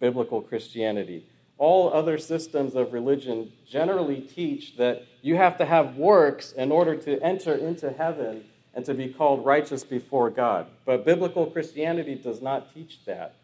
biblical 0.02 0.42
Christianity. 0.42 1.26
All 1.58 1.90
other 1.94 2.18
systems 2.18 2.76
of 2.76 2.92
religion 2.92 3.54
generally 3.66 4.20
teach 4.20 4.76
that 4.76 5.06
you 5.22 5.38
have 5.38 5.58
to 5.60 5.66
have 5.66 5.96
works 5.96 6.52
in 6.52 6.74
order 6.74 6.98
to 6.98 7.24
enter 7.24 7.56
into 7.56 7.90
heaven 7.90 8.44
and 8.74 8.84
to 8.84 8.94
be 8.94 9.14
called 9.14 9.46
righteous 9.46 9.86
before 9.86 10.30
God. 10.30 10.68
But 10.84 11.06
biblical 11.06 11.46
Christianity 11.46 12.16
does 12.16 12.42
not 12.42 12.74
teach 12.74 13.06
that. 13.06 13.36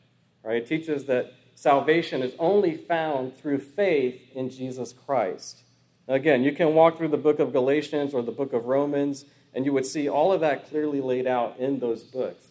Right? 0.43 0.57
It 0.57 0.67
teaches 0.67 1.05
that 1.05 1.31
salvation 1.55 2.21
is 2.21 2.33
only 2.39 2.75
found 2.75 3.37
through 3.37 3.59
faith 3.59 4.19
in 4.35 4.49
Jesus 4.49 4.91
Christ. 4.91 5.61
again, 6.09 6.43
you 6.43 6.51
can 6.51 6.73
walk 6.73 6.97
through 6.97 7.07
the 7.07 7.15
book 7.15 7.39
of 7.39 7.53
Galatians 7.53 8.13
or 8.13 8.21
the 8.21 8.33
book 8.33 8.51
of 8.51 8.65
Romans, 8.65 9.23
and 9.55 9.65
you 9.65 9.71
would 9.71 9.85
see 9.85 10.09
all 10.09 10.33
of 10.33 10.41
that 10.41 10.69
clearly 10.69 10.99
laid 11.01 11.25
out 11.25 11.57
in 11.57 11.79
those 11.79 12.03
books. 12.03 12.45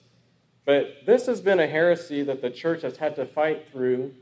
But 0.64 1.04
this 1.04 1.26
has 1.26 1.42
been 1.42 1.60
a 1.60 1.66
heresy 1.66 2.22
that 2.22 2.40
the 2.40 2.50
church 2.50 2.80
has 2.82 2.96
had 2.96 3.14
to 3.16 3.26
fight 3.26 3.68
through 3.70 4.14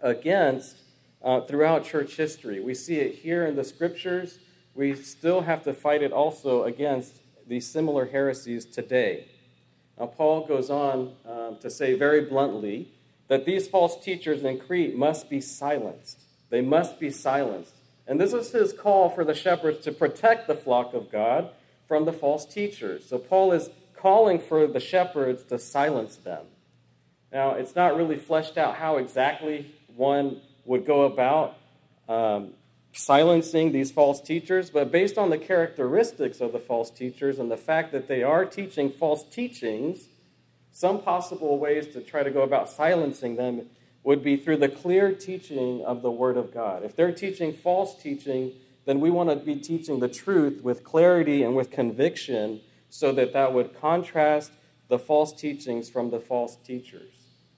against 0.00 0.76
uh, 1.24 1.40
throughout 1.40 1.86
church 1.86 2.16
history. 2.16 2.60
We 2.60 2.74
see 2.74 2.96
it 2.96 3.14
here 3.14 3.46
in 3.46 3.56
the 3.56 3.64
scriptures. 3.64 4.38
We 4.74 4.94
still 4.94 5.40
have 5.40 5.64
to 5.64 5.72
fight 5.72 6.02
it 6.02 6.12
also 6.12 6.64
against 6.64 7.20
these 7.46 7.66
similar 7.66 8.06
heresies 8.06 8.66
today. 8.66 9.28
Now, 9.98 10.06
Paul 10.06 10.46
goes 10.46 10.68
on 10.68 11.14
um, 11.26 11.58
to 11.60 11.70
say 11.70 11.94
very 11.94 12.22
bluntly 12.22 12.92
that 13.28 13.46
these 13.46 13.68
false 13.68 14.02
teachers 14.02 14.42
in 14.42 14.58
Crete 14.58 14.96
must 14.96 15.30
be 15.30 15.40
silenced. 15.40 16.20
They 16.50 16.60
must 16.60 17.00
be 17.00 17.08
silenced. 17.08 17.74
And 18.06 18.20
this 18.20 18.34
is 18.34 18.50
his 18.50 18.72
call 18.72 19.08
for 19.08 19.24
the 19.24 19.34
shepherds 19.34 19.84
to 19.84 19.92
protect 19.92 20.48
the 20.48 20.54
flock 20.54 20.92
of 20.92 21.10
God 21.10 21.50
from 21.86 22.04
the 22.04 22.12
false 22.12 22.44
teachers. 22.46 23.08
So, 23.08 23.18
Paul 23.18 23.52
is 23.52 23.70
calling 23.94 24.40
for 24.40 24.66
the 24.66 24.80
shepherds 24.80 25.44
to 25.44 25.58
silence 25.58 26.16
them. 26.16 26.44
Now, 27.32 27.52
it's 27.52 27.74
not 27.74 27.96
really 27.96 28.16
fleshed 28.16 28.58
out 28.58 28.76
how 28.76 28.96
exactly 28.96 29.72
one 29.94 30.40
would 30.64 30.84
go 30.84 31.02
about 31.02 31.56
um, 32.08 32.52
silencing 32.92 33.72
these 33.72 33.90
false 33.90 34.20
teachers, 34.20 34.70
but 34.70 34.90
based 34.90 35.16
on 35.16 35.30
the 35.30 35.38
characteristics 35.38 36.40
of 36.40 36.52
the 36.52 36.58
false 36.58 36.90
teachers 36.90 37.38
and 37.38 37.50
the 37.50 37.56
fact 37.56 37.92
that 37.92 38.08
they 38.08 38.22
are 38.22 38.44
teaching 38.44 38.90
false 38.90 39.24
teachings, 39.24 40.08
some 40.72 41.00
possible 41.00 41.58
ways 41.58 41.86
to 41.88 42.00
try 42.00 42.22
to 42.22 42.30
go 42.30 42.42
about 42.42 42.68
silencing 42.68 43.36
them 43.36 43.66
would 44.04 44.22
be 44.22 44.36
through 44.36 44.56
the 44.56 44.68
clear 44.68 45.12
teaching 45.12 45.82
of 45.84 46.02
the 46.02 46.10
Word 46.10 46.36
of 46.36 46.52
God. 46.52 46.84
If 46.84 46.96
they're 46.96 47.12
teaching 47.12 47.52
false 47.52 48.00
teaching, 48.02 48.52
then 48.84 49.00
we 49.00 49.10
want 49.10 49.30
to 49.30 49.36
be 49.36 49.56
teaching 49.56 50.00
the 50.00 50.08
truth 50.08 50.62
with 50.62 50.84
clarity 50.84 51.42
and 51.42 51.54
with 51.54 51.70
conviction 51.70 52.60
so 52.90 53.12
that 53.12 53.32
that 53.32 53.52
would 53.52 53.78
contrast 53.80 54.52
the 54.88 54.98
false 54.98 55.32
teachings 55.32 55.88
from 55.88 56.10
the 56.10 56.20
false 56.20 56.56
teachers. 56.56 57.14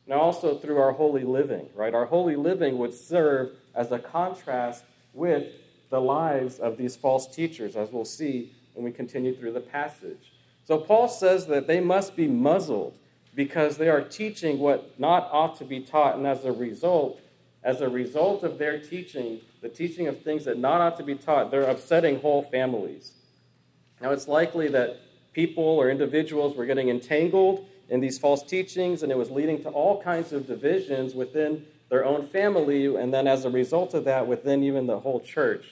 Now, 0.07 0.21
also 0.21 0.59
through 0.59 0.79
our 0.79 0.93
holy 0.93 1.25
living, 1.25 1.69
right? 1.75 1.95
Our 1.95 2.05
holy 2.05 2.37
living 2.37 2.79
would 2.79 2.93
serve 2.93 3.53
as 3.75 3.91
a 3.91 3.99
contrast 3.99 4.85
with 5.15 5.47
the 5.91 6.01
lives 6.01 6.59
of 6.59 6.77
these 6.77 6.95
false 6.95 7.27
teachers, 7.27 7.75
as 7.75 7.91
we'll 7.91 8.05
see 8.05 8.53
when 8.75 8.85
we 8.85 8.93
continue 8.93 9.35
through 9.35 9.53
the 9.53 9.61
passage. 9.61 10.33
So, 10.65 10.79
Paul 10.79 11.09
says 11.09 11.47
that 11.47 11.67
they 11.67 11.81
must 11.81 12.17
be 12.17 12.27
muzzled 12.27 12.97
because 13.35 13.77
they 13.77 13.89
are 13.89 14.03
teaching 14.03 14.59
what 14.59 14.99
not 14.99 15.29
ought 15.33 15.57
to 15.59 15.65
be 15.65 15.81
taught, 15.81 16.17
and 16.17 16.27
as 16.27 16.45
a 16.45 16.53
result, 16.53 17.21
as 17.63 17.81
a 17.81 17.89
result 17.89 18.45
of 18.45 18.59
their 18.59 18.79
teaching, 18.79 19.41
the 19.65 19.71
teaching 19.71 20.09
of 20.09 20.21
things 20.21 20.45
that 20.45 20.59
not 20.59 20.83
ought 20.83 20.95
to 20.99 21.03
be 21.03 21.15
taught, 21.15 21.51
they're 21.51 21.63
upsetting 21.63 22.21
whole 22.21 22.43
families. 22.43 23.13
Now, 23.99 24.11
it's 24.11 24.29
likely 24.29 24.69
that 24.69 25.01
people 25.33 25.65
or 25.65 25.89
individuals 25.89 26.55
were 26.55 26.67
getting 26.67 26.91
entangled 26.91 27.67
in 27.89 28.01
these 28.01 28.19
false 28.19 28.43
teachings, 28.43 29.03
and 29.03 29.11
it 29.11 29.17
was 29.17 29.31
leading 29.31 29.63
to 29.63 29.71
all 29.71 30.03
kinds 30.03 30.35
of 30.35 30.47
divisions 30.47 31.15
within 31.15 31.65
their 31.89 32.05
own 32.05 32.29
family, 32.29 32.95
and 32.95 33.15
then 33.15 33.27
as 33.27 33.47
a 33.47 33.51
result 33.51 33.95
of 33.95 34.05
that, 34.05 34.27
within 34.27 34.63
even 34.63 34.87
the 34.87 35.01
whole 35.01 35.19
church. 35.19 35.65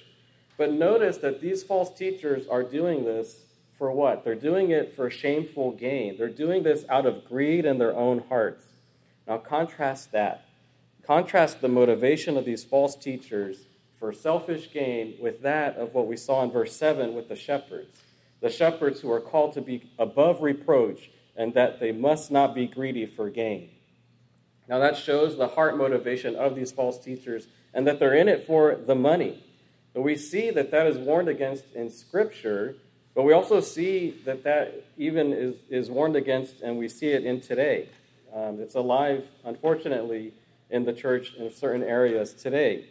But 0.57 0.73
notice 0.73 1.19
that 1.19 1.43
these 1.43 1.63
false 1.63 1.93
teachers 1.93 2.47
are 2.47 2.63
doing 2.63 3.05
this 3.05 3.45
for 3.77 3.93
what? 3.93 4.25
They're 4.25 4.35
doing 4.35 4.71
it 4.71 4.97
for 4.97 5.11
shameful 5.11 5.73
gain. 5.73 6.17
They're 6.17 6.31
doing 6.31 6.63
this 6.63 6.87
out 6.89 7.05
of 7.05 7.27
greed 7.27 7.67
in 7.67 7.77
their 7.77 7.95
own 7.95 8.25
hearts. 8.31 8.65
Now, 9.29 9.37
contrast 9.37 10.13
that. 10.13 10.47
Contrast 11.07 11.61
the 11.61 11.69
motivation 11.69 12.39
of 12.39 12.47
these 12.47 12.65
false 12.65 12.97
teachers 12.97 13.67
for 14.03 14.13
selfish 14.13 14.73
gain 14.73 15.15
with 15.21 15.43
that 15.43 15.77
of 15.77 15.95
what 15.95 16.09
we 16.09 16.17
saw 16.17 16.43
in 16.43 16.51
verse 16.51 16.75
7 16.75 17.15
with 17.15 17.29
the 17.29 17.37
shepherds. 17.37 18.03
The 18.41 18.51
shepherds 18.51 19.01
who 19.01 19.13
are 19.13 19.21
called 19.21 19.53
to 19.53 19.61
be 19.61 19.89
above 19.97 20.43
reproach 20.43 21.09
and 21.37 21.55
that 21.55 21.79
they 21.79 21.93
must 21.93 22.29
not 22.29 22.53
be 22.53 22.67
greedy 22.67 23.07
for 23.07 23.31
gain. 23.31 23.71
Now, 24.69 24.81
that 24.81 24.97
shows 24.97 25.37
the 25.37 25.47
heart 25.47 25.79
motivation 25.79 26.35
of 26.35 26.57
these 26.57 26.73
false 26.73 26.99
teachers 26.99 27.47
and 27.73 27.87
that 27.87 28.01
they're 28.01 28.17
in 28.17 28.27
it 28.27 28.45
for 28.45 28.75
the 28.75 28.97
money. 28.97 29.41
But 29.95 30.03
we 30.03 30.17
see 30.17 30.51
that 30.51 30.73
that 30.73 30.89
is 30.89 30.99
warned 30.99 31.29
against 31.29 31.73
in 31.73 31.89
Scripture, 31.89 32.75
but 33.15 33.23
we 33.23 33.33
also 33.33 33.61
see 33.61 34.21
that 34.25 34.43
that 34.43 34.85
even 34.97 35.33
is, 35.33 35.55
is 35.71 35.91
warned 35.93 36.17
against, 36.17 36.61
and 36.61 36.77
we 36.77 36.89
see 36.89 37.11
it 37.11 37.25
in 37.25 37.41
today. 37.41 37.89
Um, 38.35 38.59
it's 38.59 38.75
alive, 38.75 39.29
unfortunately, 39.45 40.33
in 40.71 40.87
the 40.87 40.93
church 40.93 41.35
in 41.35 41.55
certain 41.55 41.85
areas 41.85 42.35
today. 42.35 42.87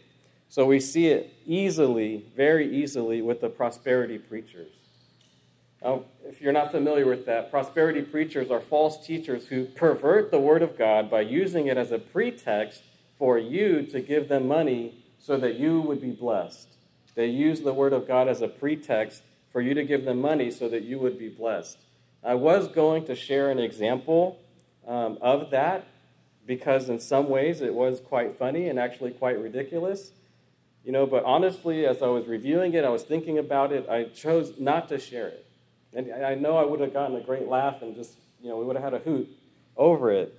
So 0.52 0.66
we 0.66 0.82
see 0.82 1.08
it 1.08 1.34
easily, 1.46 2.26
very 2.36 2.84
easily, 2.84 3.22
with 3.22 3.40
the 3.40 3.48
prosperity 3.48 4.18
preachers. 4.18 4.68
Now, 5.82 6.04
if 6.26 6.42
you're 6.42 6.52
not 6.52 6.72
familiar 6.72 7.08
with 7.08 7.26
that, 7.28 7.50
prosperity 7.50 8.02
preachers 8.02 8.52
are 8.52 8.60
false 8.60 9.08
teachers 9.08 9.48
who 9.48 9.64
pervert 9.64 10.30
the 10.30 10.42
Word 10.42 10.62
of 10.62 10.78
God 10.78 11.10
by 11.10 11.22
using 11.22 11.68
it 11.68 11.78
as 11.78 11.94
a 11.94 12.00
pretext 12.00 12.84
for 13.18 13.40
you 13.40 13.84
to 13.84 14.02
give 14.02 14.28
them 14.28 14.46
money 14.46 15.06
so 15.20 15.38
that 15.38 15.56
you 15.56 15.80
would 15.80 16.02
be 16.02 16.12
blessed. 16.12 16.68
They 17.16 17.28
use 17.28 17.62
the 17.62 17.72
Word 17.72 17.94
of 17.94 18.06
God 18.06 18.28
as 18.28 18.42
a 18.42 18.50
pretext 18.50 19.24
for 19.54 19.62
you 19.62 19.74
to 19.74 19.86
give 19.86 20.04
them 20.04 20.20
money 20.20 20.52
so 20.52 20.68
that 20.68 20.84
you 20.84 21.00
would 21.00 21.18
be 21.18 21.30
blessed. 21.30 21.78
I 22.26 22.36
was 22.36 22.68
going 22.68 23.06
to 23.06 23.16
share 23.16 23.52
an 23.52 23.60
example 23.60 24.38
um, 24.86 25.18
of 25.22 25.52
that 25.52 25.88
because, 26.46 26.90
in 26.90 27.00
some 27.00 27.30
ways, 27.30 27.62
it 27.62 27.74
was 27.74 28.02
quite 28.02 28.38
funny 28.38 28.68
and 28.68 28.78
actually 28.78 29.12
quite 29.12 29.40
ridiculous. 29.40 30.12
You 30.84 30.92
know, 30.92 31.06
but 31.06 31.24
honestly, 31.24 31.86
as 31.86 32.02
I 32.02 32.08
was 32.08 32.28
reviewing 32.28 32.74
it, 32.74 32.84
I 32.84 32.90
was 32.90 33.04
thinking 33.04 33.38
about 33.38 33.72
it, 33.72 33.88
I 33.88 34.06
chose 34.06 34.60
not 34.60 34.90
to 34.90 35.00
share 35.00 35.28
it 35.28 35.46
and 35.94 36.26
I 36.26 36.36
know 36.36 36.58
I 36.58 36.64
would 36.64 36.80
have 36.80 36.94
gotten 36.94 37.16
a 37.16 37.22
great 37.22 37.48
laugh 37.48 37.82
and 37.82 37.96
just, 37.96 38.14
you 38.42 38.50
know, 38.50 38.58
we 38.58 38.66
would 38.66 38.76
have 38.76 38.84
had 38.84 38.94
a 38.94 39.00
hoot 39.00 39.30
over 39.76 40.12
it. 40.12 40.34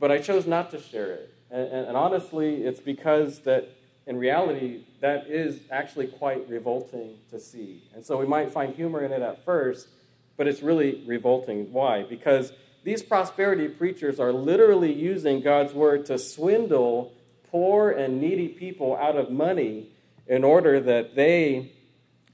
But 0.00 0.10
I 0.10 0.18
chose 0.18 0.46
not 0.46 0.70
to 0.72 0.80
share 0.80 1.12
it. 1.12 1.34
And, 1.50 1.62
and, 1.62 1.86
and 1.88 1.96
honestly, 1.96 2.64
it's 2.64 2.80
because 2.80 3.40
that 3.40 3.68
in 4.06 4.16
reality, 4.16 4.84
that 5.00 5.28
is 5.28 5.60
actually 5.70 6.06
quite 6.06 6.48
revolting 6.48 7.16
to 7.30 7.38
see. 7.38 7.82
And 7.94 8.04
so 8.04 8.16
we 8.16 8.26
might 8.26 8.50
find 8.50 8.74
humor 8.74 9.04
in 9.04 9.12
it 9.12 9.22
at 9.22 9.44
first, 9.44 9.88
but 10.36 10.48
it's 10.48 10.62
really 10.62 11.04
revolting. 11.06 11.72
Why? 11.72 12.04
Because 12.04 12.52
these 12.84 13.02
prosperity 13.02 13.68
preachers 13.68 14.18
are 14.18 14.32
literally 14.32 14.92
using 14.92 15.42
God's 15.42 15.74
word 15.74 16.06
to 16.06 16.18
swindle 16.18 17.12
poor 17.50 17.90
and 17.90 18.20
needy 18.20 18.48
people 18.48 18.96
out 18.96 19.16
of 19.16 19.30
money 19.30 19.90
in 20.26 20.44
order 20.44 20.80
that 20.80 21.14
they 21.14 21.72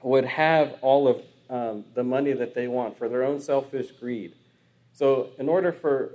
would 0.02 0.24
have 0.24 0.76
all 0.82 1.08
of 1.08 1.22
um, 1.50 1.84
the 1.94 2.02
money 2.02 2.32
that 2.32 2.54
they 2.54 2.68
want 2.68 2.98
for 2.98 3.08
their 3.08 3.24
own 3.24 3.40
selfish 3.40 3.90
greed. 3.92 4.34
So, 4.92 5.30
in 5.38 5.48
order 5.48 5.72
for 5.72 6.12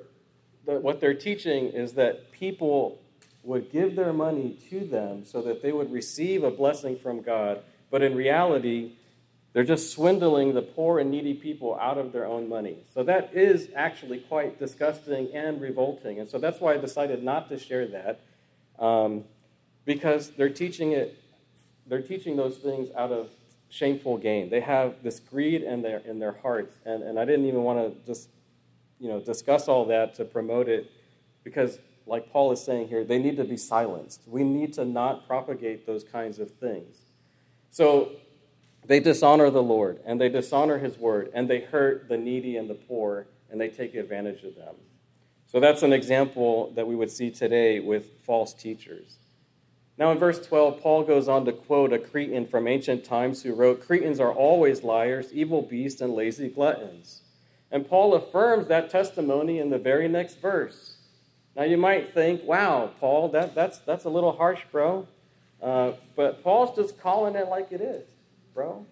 the, 0.65 0.79
what 0.79 0.99
they're 0.99 1.13
teaching 1.13 1.67
is 1.67 1.93
that 1.93 2.31
people 2.31 2.99
would 3.43 3.71
give 3.71 3.95
their 3.95 4.13
money 4.13 4.57
to 4.69 4.81
them 4.81 5.25
so 5.25 5.41
that 5.41 5.61
they 5.61 5.71
would 5.71 5.91
receive 5.91 6.43
a 6.43 6.51
blessing 6.51 6.97
from 6.97 7.21
God, 7.21 7.61
but 7.89 8.01
in 8.01 8.15
reality, 8.15 8.93
they're 9.53 9.63
just 9.63 9.91
swindling 9.91 10.53
the 10.53 10.61
poor 10.61 10.99
and 10.99 11.09
needy 11.09 11.33
people 11.33 11.77
out 11.79 11.97
of 11.97 12.11
their 12.11 12.25
own 12.25 12.47
money. 12.47 12.77
So 12.93 13.03
that 13.03 13.33
is 13.33 13.69
actually 13.75 14.19
quite 14.19 14.59
disgusting 14.59 15.33
and 15.33 15.59
revolting. 15.59 16.19
And 16.19 16.29
so 16.29 16.37
that's 16.37 16.59
why 16.59 16.73
I 16.73 16.77
decided 16.77 17.23
not 17.23 17.49
to 17.49 17.57
share 17.57 17.87
that, 17.87 18.21
um, 18.79 19.23
because 19.85 20.31
they're 20.31 20.49
teaching 20.49 20.93
it. 20.93 21.17
They're 21.87 22.01
teaching 22.01 22.35
those 22.35 22.57
things 22.57 22.89
out 22.95 23.11
of 23.11 23.29
shameful 23.69 24.17
gain. 24.17 24.49
They 24.49 24.61
have 24.61 25.03
this 25.03 25.19
greed 25.19 25.63
in 25.63 25.81
their 25.81 25.99
in 25.99 26.19
their 26.19 26.37
hearts, 26.41 26.75
and, 26.85 27.03
and 27.03 27.19
I 27.19 27.25
didn't 27.25 27.45
even 27.45 27.63
want 27.63 27.79
to 27.79 28.05
just 28.05 28.29
you 28.99 29.09
know 29.09 29.19
discuss 29.19 29.67
all 29.67 29.85
that 29.85 30.15
to 30.15 30.25
promote 30.25 30.69
it 30.69 30.89
because 31.43 31.79
like 32.09 32.31
Paul 32.31 32.51
is 32.51 32.61
saying 32.61 32.87
here, 32.87 33.03
they 33.03 33.19
need 33.19 33.37
to 33.37 33.43
be 33.43 33.55
silenced. 33.55 34.21
We 34.27 34.43
need 34.43 34.73
to 34.73 34.83
not 34.83 35.27
propagate 35.27 35.85
those 35.85 36.03
kinds 36.03 36.39
of 36.39 36.51
things. 36.55 36.97
So 37.69 38.13
they 38.85 38.99
dishonor 38.99 39.51
the 39.51 39.61
Lord 39.61 39.99
and 40.05 40.19
they 40.19 40.29
dishonor 40.29 40.79
his 40.79 40.97
word 40.97 41.29
and 41.33 41.47
they 41.47 41.61
hurt 41.61 42.09
the 42.09 42.17
needy 42.17 42.57
and 42.57 42.67
the 42.69 42.73
poor 42.73 43.27
and 43.51 43.61
they 43.61 43.69
take 43.69 43.93
advantage 43.93 44.43
of 44.43 44.55
them. 44.55 44.75
So 45.51 45.59
that's 45.59 45.81
an 45.81 45.93
example 45.93 46.71
that 46.75 46.85
we 46.85 46.95
would 46.95 47.09
see 47.09 47.31
today 47.31 47.79
with 47.79 48.21
false 48.21 48.53
teachers. 48.53 49.17
Now, 49.97 50.11
in 50.11 50.19
verse 50.19 50.45
12, 50.45 50.79
Paul 50.79 51.03
goes 51.03 51.27
on 51.27 51.43
to 51.45 51.51
quote 51.51 51.91
a 51.91 51.97
Cretan 51.97 52.45
from 52.45 52.67
ancient 52.67 53.03
times 53.03 53.41
who 53.41 53.55
wrote, 53.55 53.85
Cretans 53.85 54.19
are 54.19 54.31
always 54.31 54.83
liars, 54.83 55.33
evil 55.33 55.63
beasts, 55.63 56.01
and 56.01 56.13
lazy 56.13 56.49
gluttons. 56.49 57.21
And 57.71 57.87
Paul 57.87 58.13
affirms 58.13 58.67
that 58.67 58.91
testimony 58.91 59.57
in 59.57 59.71
the 59.71 59.79
very 59.79 60.07
next 60.07 60.39
verse. 60.39 60.97
Now, 61.55 61.63
you 61.63 61.77
might 61.77 62.13
think, 62.13 62.43
wow, 62.43 62.91
Paul, 62.99 63.29
that, 63.29 63.55
that's, 63.55 63.79
that's 63.79 64.05
a 64.05 64.09
little 64.09 64.31
harsh, 64.31 64.61
bro. 64.71 65.07
Uh, 65.61 65.93
but 66.15 66.43
Paul's 66.43 66.75
just 66.75 67.01
calling 67.01 67.35
it 67.35 67.49
like 67.49 67.71
it 67.71 67.81
is, 67.81 68.07
bro. 68.53 68.85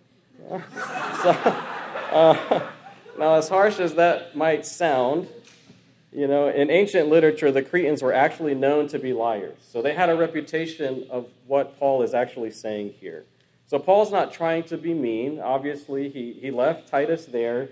So, 1.23 1.29
uh, 2.11 2.61
now, 3.19 3.35
as 3.35 3.47
harsh 3.47 3.79
as 3.79 3.95
that 3.95 4.35
might 4.35 4.65
sound, 4.65 5.27
you 6.11 6.27
know, 6.27 6.47
in 6.47 6.69
ancient 6.69 7.09
literature, 7.09 7.51
the 7.51 7.61
Cretans 7.61 8.01
were 8.01 8.13
actually 8.13 8.55
known 8.55 8.87
to 8.89 8.99
be 8.99 9.13
liars. 9.13 9.57
So 9.61 9.81
they 9.81 9.93
had 9.93 10.09
a 10.09 10.15
reputation 10.15 11.05
of 11.09 11.27
what 11.45 11.77
Paul 11.77 12.01
is 12.01 12.13
actually 12.13 12.51
saying 12.51 12.95
here. 12.99 13.25
So 13.67 13.77
Paul's 13.77 14.11
not 14.11 14.31
trying 14.31 14.63
to 14.65 14.77
be 14.77 14.93
mean. 14.93 15.39
Obviously, 15.39 16.09
he, 16.09 16.33
he 16.33 16.51
left 16.51 16.87
Titus 16.87 17.25
there. 17.25 17.69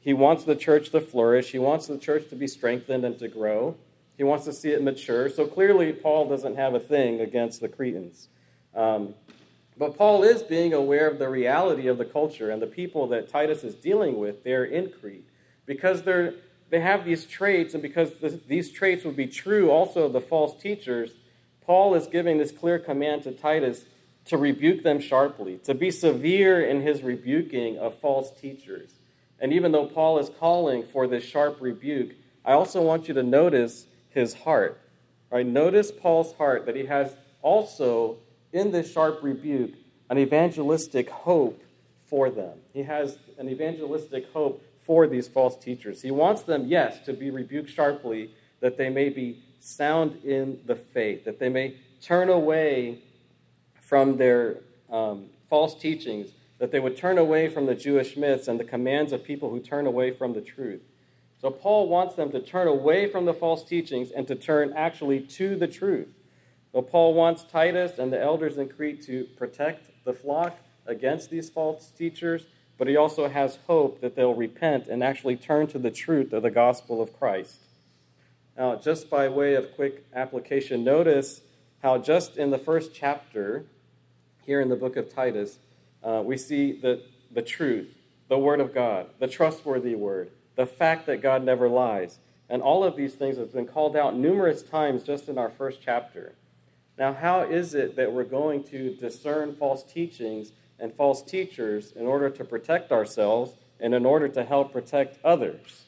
He 0.00 0.14
wants 0.14 0.44
the 0.44 0.56
church 0.56 0.90
to 0.90 1.00
flourish, 1.00 1.50
he 1.50 1.58
wants 1.58 1.86
the 1.86 1.98
church 1.98 2.28
to 2.28 2.36
be 2.36 2.46
strengthened 2.46 3.04
and 3.04 3.18
to 3.18 3.28
grow. 3.28 3.76
He 4.16 4.22
wants 4.22 4.44
to 4.44 4.52
see 4.52 4.70
it 4.70 4.82
mature. 4.82 5.28
So 5.28 5.46
clearly, 5.46 5.92
Paul 5.92 6.28
doesn't 6.28 6.56
have 6.56 6.74
a 6.74 6.80
thing 6.80 7.20
against 7.20 7.60
the 7.60 7.68
Cretans. 7.68 8.28
Um, 8.74 9.14
but 9.76 9.96
Paul 9.96 10.22
is 10.22 10.42
being 10.42 10.72
aware 10.72 11.08
of 11.08 11.18
the 11.18 11.28
reality 11.28 11.88
of 11.88 11.98
the 11.98 12.04
culture 12.04 12.50
and 12.50 12.62
the 12.62 12.66
people 12.66 13.08
that 13.08 13.28
Titus 13.28 13.64
is 13.64 13.74
dealing 13.74 14.18
with 14.18 14.44
there 14.44 14.64
in 14.64 14.90
Crete 14.90 15.28
because 15.66 16.02
they're 16.02 16.34
they 16.70 16.80
have 16.80 17.04
these 17.04 17.26
traits, 17.26 17.74
and 17.74 17.82
because 17.82 18.12
this, 18.20 18.34
these 18.48 18.70
traits 18.70 19.04
would 19.04 19.16
be 19.16 19.26
true 19.26 19.70
also 19.70 20.04
of 20.04 20.12
the 20.12 20.20
false 20.20 20.60
teachers, 20.60 21.12
Paul 21.66 21.94
is 21.94 22.06
giving 22.06 22.38
this 22.38 22.52
clear 22.52 22.78
command 22.78 23.22
to 23.24 23.32
Titus 23.32 23.84
to 24.26 24.38
rebuke 24.38 24.82
them 24.82 25.00
sharply, 25.00 25.58
to 25.64 25.74
be 25.74 25.90
severe 25.90 26.64
in 26.64 26.82
his 26.82 27.02
rebuking 27.02 27.78
of 27.78 27.98
false 27.98 28.30
teachers. 28.30 28.90
And 29.38 29.52
even 29.52 29.72
though 29.72 29.86
Paul 29.86 30.18
is 30.18 30.30
calling 30.40 30.84
for 30.84 31.06
this 31.06 31.24
sharp 31.24 31.60
rebuke, 31.60 32.12
I 32.44 32.52
also 32.52 32.82
want 32.82 33.08
you 33.08 33.14
to 33.14 33.22
notice 33.22 33.86
his 34.10 34.34
heart. 34.34 34.80
Right? 35.30 35.46
Notice 35.46 35.90
Paul's 35.90 36.34
heart 36.34 36.66
that 36.66 36.76
he 36.76 36.86
has 36.86 37.14
also 37.42 38.18
in 38.52 38.72
this 38.72 38.90
sharp 38.90 39.22
rebuke 39.22 39.74
an 40.08 40.18
evangelistic 40.18 41.10
hope 41.10 41.62
for 42.08 42.30
them. 42.30 42.58
He 42.72 42.84
has 42.84 43.18
an 43.38 43.48
evangelistic 43.48 44.30
hope 44.32 44.62
for 44.84 45.06
these 45.06 45.28
false 45.28 45.56
teachers. 45.56 46.02
He 46.02 46.10
wants 46.10 46.42
them, 46.42 46.66
yes, 46.66 47.00
to 47.06 47.12
be 47.12 47.30
rebuked 47.30 47.70
sharply 47.70 48.30
that 48.60 48.76
they 48.76 48.88
may 48.88 49.08
be 49.08 49.42
sound 49.60 50.24
in 50.24 50.60
the 50.66 50.76
faith, 50.76 51.24
that 51.24 51.38
they 51.38 51.48
may 51.48 51.76
turn 52.00 52.28
away 52.28 52.98
from 53.80 54.16
their 54.16 54.56
um, 54.90 55.26
false 55.48 55.74
teachings, 55.74 56.30
that 56.58 56.70
they 56.70 56.80
would 56.80 56.96
turn 56.96 57.18
away 57.18 57.48
from 57.48 57.66
the 57.66 57.74
Jewish 57.74 58.16
myths 58.16 58.48
and 58.48 58.58
the 58.58 58.64
commands 58.64 59.12
of 59.12 59.24
people 59.24 59.50
who 59.50 59.60
turn 59.60 59.86
away 59.86 60.10
from 60.10 60.32
the 60.32 60.40
truth. 60.40 60.82
So 61.40 61.50
Paul 61.50 61.88
wants 61.88 62.14
them 62.14 62.30
to 62.32 62.40
turn 62.40 62.68
away 62.68 63.06
from 63.06 63.26
the 63.26 63.34
false 63.34 63.64
teachings 63.64 64.10
and 64.10 64.26
to 64.28 64.34
turn 64.34 64.72
actually 64.74 65.20
to 65.20 65.56
the 65.56 65.68
truth. 65.68 66.08
So 66.72 66.80
Paul 66.80 67.12
wants 67.14 67.44
Titus 67.44 67.98
and 67.98 68.12
the 68.12 68.20
elders 68.20 68.56
in 68.56 68.68
Crete 68.68 69.04
to 69.06 69.24
protect 69.36 69.90
the 70.04 70.12
flock 70.12 70.58
against 70.86 71.30
these 71.30 71.50
false 71.50 71.90
teachers, 71.90 72.46
but 72.78 72.88
he 72.88 72.96
also 72.96 73.28
has 73.28 73.58
hope 73.66 74.00
that 74.00 74.16
they'll 74.16 74.34
repent 74.34 74.88
and 74.88 75.02
actually 75.02 75.36
turn 75.36 75.66
to 75.68 75.78
the 75.78 75.90
truth 75.90 76.32
of 76.32 76.42
the 76.42 76.50
gospel 76.50 77.00
of 77.00 77.18
Christ. 77.18 77.60
Now, 78.56 78.76
just 78.76 79.10
by 79.10 79.28
way 79.28 79.54
of 79.54 79.74
quick 79.74 80.04
application, 80.14 80.84
notice 80.84 81.40
how 81.82 81.98
just 81.98 82.36
in 82.36 82.50
the 82.50 82.58
first 82.58 82.94
chapter, 82.94 83.64
here 84.42 84.60
in 84.60 84.68
the 84.68 84.76
book 84.76 84.96
of 84.96 85.12
Titus, 85.12 85.58
uh, 86.02 86.22
we 86.24 86.36
see 86.36 86.72
the, 86.72 87.02
the 87.30 87.42
truth, 87.42 87.88
the 88.28 88.38
Word 88.38 88.60
of 88.60 88.74
God, 88.74 89.06
the 89.18 89.28
trustworthy 89.28 89.94
Word, 89.94 90.30
the 90.56 90.66
fact 90.66 91.06
that 91.06 91.22
God 91.22 91.44
never 91.44 91.68
lies. 91.68 92.18
And 92.48 92.62
all 92.62 92.84
of 92.84 92.96
these 92.96 93.14
things 93.14 93.38
have 93.38 93.52
been 93.52 93.66
called 93.66 93.96
out 93.96 94.16
numerous 94.16 94.62
times 94.62 95.02
just 95.02 95.28
in 95.28 95.38
our 95.38 95.50
first 95.50 95.80
chapter. 95.82 96.34
Now, 96.98 97.12
how 97.12 97.40
is 97.40 97.74
it 97.74 97.96
that 97.96 98.12
we're 98.12 98.24
going 98.24 98.62
to 98.64 98.94
discern 98.94 99.54
false 99.54 99.82
teachings 99.82 100.52
and 100.78 100.92
false 100.92 101.22
teachers 101.22 101.92
in 101.92 102.06
order 102.06 102.30
to 102.30 102.44
protect 102.44 102.92
ourselves 102.92 103.52
and 103.80 103.94
in 103.94 104.04
order 104.04 104.28
to 104.28 104.44
help 104.44 104.72
protect 104.72 105.18
others? 105.24 105.84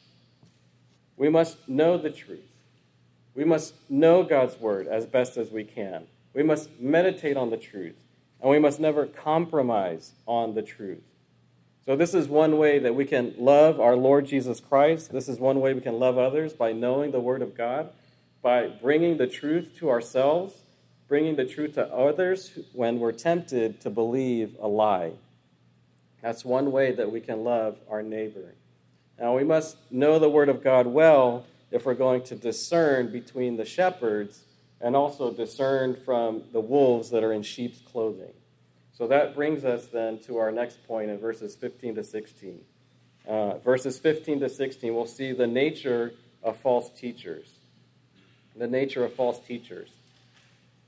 We 1.16 1.28
must 1.28 1.68
know 1.68 1.96
the 1.96 2.10
truth. 2.10 2.40
We 3.34 3.44
must 3.44 3.74
know 3.90 4.22
God's 4.22 4.58
word 4.58 4.86
as 4.86 5.06
best 5.06 5.36
as 5.36 5.50
we 5.50 5.64
can. 5.64 6.06
We 6.34 6.42
must 6.42 6.80
meditate 6.80 7.36
on 7.36 7.50
the 7.50 7.56
truth, 7.56 7.96
and 8.40 8.50
we 8.50 8.58
must 8.58 8.80
never 8.80 9.06
compromise 9.06 10.12
on 10.26 10.54
the 10.54 10.62
truth. 10.62 11.02
So, 11.86 11.94
this 11.96 12.14
is 12.14 12.28
one 12.28 12.58
way 12.58 12.78
that 12.78 12.94
we 12.94 13.04
can 13.04 13.34
love 13.38 13.78
our 13.78 13.94
Lord 13.94 14.26
Jesus 14.26 14.58
Christ. 14.58 15.12
This 15.12 15.28
is 15.28 15.38
one 15.38 15.60
way 15.60 15.72
we 15.72 15.80
can 15.80 15.98
love 15.98 16.18
others 16.18 16.52
by 16.52 16.72
knowing 16.72 17.12
the 17.12 17.20
Word 17.20 17.42
of 17.42 17.56
God, 17.56 17.90
by 18.42 18.66
bringing 18.66 19.18
the 19.18 19.26
truth 19.26 19.72
to 19.78 19.88
ourselves, 19.88 20.62
bringing 21.08 21.36
the 21.36 21.44
truth 21.44 21.74
to 21.74 21.86
others 21.92 22.58
when 22.72 22.98
we're 22.98 23.12
tempted 23.12 23.80
to 23.80 23.90
believe 23.90 24.56
a 24.60 24.68
lie. 24.68 25.12
That's 26.22 26.44
one 26.44 26.72
way 26.72 26.92
that 26.92 27.12
we 27.12 27.20
can 27.20 27.44
love 27.44 27.76
our 27.88 28.02
neighbor. 28.02 28.54
Now, 29.18 29.36
we 29.36 29.44
must 29.44 29.76
know 29.90 30.18
the 30.18 30.28
Word 30.28 30.48
of 30.48 30.62
God 30.62 30.86
well 30.86 31.46
if 31.70 31.86
we're 31.86 31.94
going 31.94 32.22
to 32.24 32.34
discern 32.34 33.10
between 33.12 33.56
the 33.56 33.64
shepherds 33.64 34.44
and 34.80 34.94
also 34.94 35.32
discern 35.32 35.94
from 35.94 36.42
the 36.52 36.60
wolves 36.60 37.10
that 37.10 37.24
are 37.24 37.32
in 37.32 37.42
sheep's 37.42 37.80
clothing. 37.80 38.32
So 38.92 39.06
that 39.08 39.34
brings 39.34 39.64
us 39.64 39.86
then 39.86 40.18
to 40.20 40.38
our 40.38 40.50
next 40.50 40.86
point 40.86 41.10
in 41.10 41.18
verses 41.18 41.54
15 41.54 41.96
to 41.96 42.04
16. 42.04 42.60
Uh, 43.26 43.58
verses 43.58 43.98
15 43.98 44.40
to 44.40 44.48
16, 44.48 44.94
we'll 44.94 45.06
see 45.06 45.32
the 45.32 45.46
nature 45.46 46.12
of 46.42 46.56
false 46.56 46.90
teachers. 46.90 47.50
The 48.54 48.66
nature 48.66 49.04
of 49.04 49.12
false 49.12 49.38
teachers. 49.40 49.90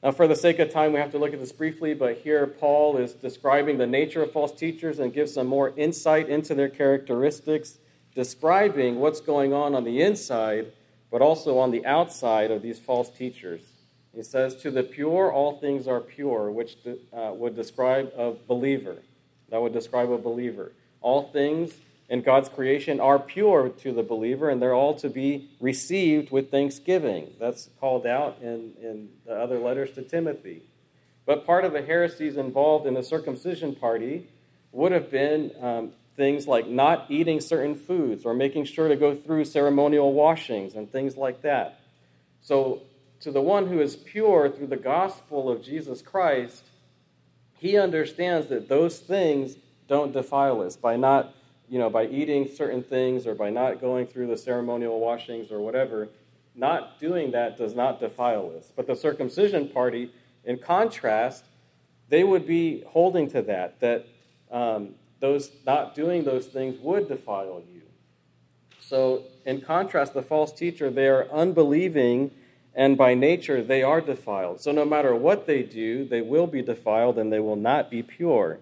Now, 0.03 0.13
for 0.13 0.29
the 0.29 0.37
sake 0.37 0.61
of 0.61 0.71
time, 0.71 0.93
we 0.93 1.01
have 1.01 1.11
to 1.11 1.19
look 1.19 1.33
at 1.33 1.41
this 1.41 1.51
briefly, 1.51 1.93
but 1.93 2.19
here 2.19 2.47
Paul 2.47 2.99
is 2.99 3.15
describing 3.15 3.79
the 3.79 3.87
nature 3.87 4.23
of 4.23 4.31
false 4.31 4.53
teachers 4.53 5.01
and 5.01 5.13
gives 5.13 5.35
some 5.35 5.49
more 5.49 5.73
insight 5.77 6.29
into 6.29 6.55
their 6.55 6.69
characteristics, 6.69 7.79
describing 8.15 9.01
what's 9.01 9.21
going 9.21 9.53
on 9.53 9.75
on 9.75 9.83
the 9.83 10.01
inside, 10.01 10.73
but 11.11 11.21
also 11.21 11.59
on 11.59 11.73
the 11.73 11.85
outside 11.85 12.53
of 12.53 12.63
these 12.63 12.79
false 12.79 13.11
teachers. 13.11 13.63
He 14.15 14.23
says, 14.23 14.55
To 14.57 14.71
the 14.71 14.85
pure, 14.85 15.33
all 15.33 15.59
things 15.59 15.89
are 15.89 16.01
pure, 16.01 16.51
which 16.51 16.77
uh, 16.87 17.33
would 17.35 17.57
describe 17.57 18.13
a 18.17 18.35
believer. 18.47 18.99
That 19.51 19.61
would 19.61 19.73
describe 19.73 20.13
a 20.13 20.19
believer. 20.19 20.73
All 21.01 21.31
things 21.33 21.73
in 22.09 22.23
God's 22.23 22.49
creation 22.49 23.01
are 23.01 23.19
pure 23.19 23.69
to 23.69 23.93
the 23.93 24.03
believer, 24.03 24.49
and 24.49 24.63
they're 24.63 24.75
all 24.75 24.95
to 24.95 25.11
be 25.11 25.51
received 25.61 26.31
with 26.31 26.51
thanksgiving. 26.51 27.33
That's 27.39 27.69
called 27.81 28.07
out 28.07 28.39
in, 28.41 28.73
in 28.81 29.09
the 29.27 29.35
other 29.35 29.59
letters 29.59 29.93
to 29.93 30.03
Timothy. 30.03 30.63
But 31.27 31.45
part 31.45 31.65
of 31.65 31.73
the 31.73 31.83
heresies 31.83 32.39
involved 32.39 32.87
in 32.87 32.95
the 32.95 33.03
circumcision 33.03 33.75
party 33.75 34.27
would 34.73 34.93
have 34.93 35.11
been 35.11 35.53
um, 35.61 35.93
things 36.17 36.49
like 36.49 36.67
not 36.67 37.07
eating 37.11 37.41
certain 37.41 37.75
foods 37.75 38.25
or 38.25 38.33
making 38.33 38.65
sure 38.65 38.89
to 38.89 38.97
go 38.97 39.15
through 39.15 39.45
ceremonial 39.45 40.13
washings 40.13 40.75
and 40.75 40.91
things 40.91 41.17
like 41.17 41.43
that. 41.43 41.81
So 42.41 42.83
to 43.21 43.31
the 43.31 43.41
one 43.41 43.67
who 43.67 43.81
is 43.81 43.97
pure 43.97 44.49
through 44.49 44.69
the 44.69 44.77
gospel 44.77 45.51
of 45.51 45.63
Jesus 45.63 46.03
Christ, 46.03 46.65
he 47.59 47.77
understands 47.77 48.49
that 48.49 48.69
those 48.69 48.99
things 48.99 49.57
don't 49.89 50.13
defile 50.13 50.63
us 50.63 50.77
by 50.77 50.97
not, 50.97 51.35
you 51.69 51.79
know, 51.79 51.91
by 51.91 52.07
eating 52.07 52.49
certain 52.49 52.83
things 52.83 53.27
or 53.27 53.35
by 53.35 53.51
not 53.51 53.81
going 53.81 54.07
through 54.07 54.27
the 54.27 54.37
ceremonial 54.37 54.99
washings 55.01 55.51
or 55.51 55.61
whatever. 55.61 56.09
Not 56.55 56.99
doing 56.99 57.31
that 57.33 57.57
does 57.57 57.75
not 57.75 58.01
defile 58.01 58.53
us. 58.57 58.73
But 58.75 58.87
the 58.87 58.97
circumcision 58.97 59.69
party, 59.69 60.11
in 60.45 60.59
contrast, 60.59 61.45
they 62.09 62.25
would 62.25 62.47
be 62.47 62.83
holding 62.89 63.31
to 63.31 63.43
that, 63.43 63.81
that 63.81 64.07
um, 64.51 64.95
those 65.21 65.51
not 65.67 65.95
doing 65.95 66.25
those 66.25 66.47
things 66.47 66.79
would 66.81 67.09
defile 67.09 67.63
you. 67.73 67.83
So, 68.81 69.25
in 69.45 69.61
contrast, 69.61 70.15
the 70.15 70.23
false 70.23 70.53
teacher, 70.53 70.91
they 70.91 71.09
are 71.09 71.29
unbelieving 71.31 72.31
and 72.79 72.97
by 72.97 73.13
nature 73.13 73.63
they 73.63 73.83
are 73.83 74.01
defiled. 74.01 74.61
So 74.61 74.71
no 74.71 74.85
matter 74.85 75.15
what 75.15 75.47
they 75.47 75.65
do, 75.65 76.05
they 76.05 76.21
will 76.21 76.47
be 76.47 76.63
defiled 76.63 77.19
and 77.19 77.33
they 77.33 77.41
will 77.41 77.57
not 77.57 77.91
be 77.91 78.05
pure. 78.05 78.61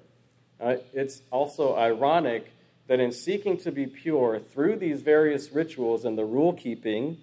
Uh, 0.59 0.77
it's 0.95 1.21
also 1.31 1.77
ironic 1.77 2.51
that 2.87 3.01
in 3.01 3.12
seeking 3.12 3.57
to 3.59 3.72
be 3.72 3.87
pure 3.87 4.38
through 4.38 4.77
these 4.77 5.03
various 5.03 5.53
rituals 5.53 6.05
and 6.05 6.16
the 6.16 6.25
rule 6.25 6.53
keeping, 6.53 7.18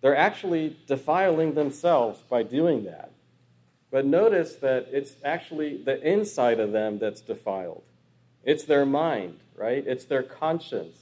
they're 0.00 0.16
actually 0.16 0.76
defiling 0.86 1.54
themselves 1.54 2.20
by 2.28 2.42
doing 2.42 2.84
that. 2.84 3.10
But 3.90 4.06
notice 4.06 4.54
that 4.56 4.88
it's 4.92 5.16
actually 5.24 5.82
the 5.82 6.00
inside 6.08 6.60
of 6.60 6.72
them 6.72 6.98
that's 6.98 7.20
defiled. 7.20 7.82
It's 8.44 8.64
their 8.64 8.86
mind, 8.86 9.40
right? 9.56 9.84
It's 9.86 10.04
their 10.04 10.22
conscience. 10.22 10.96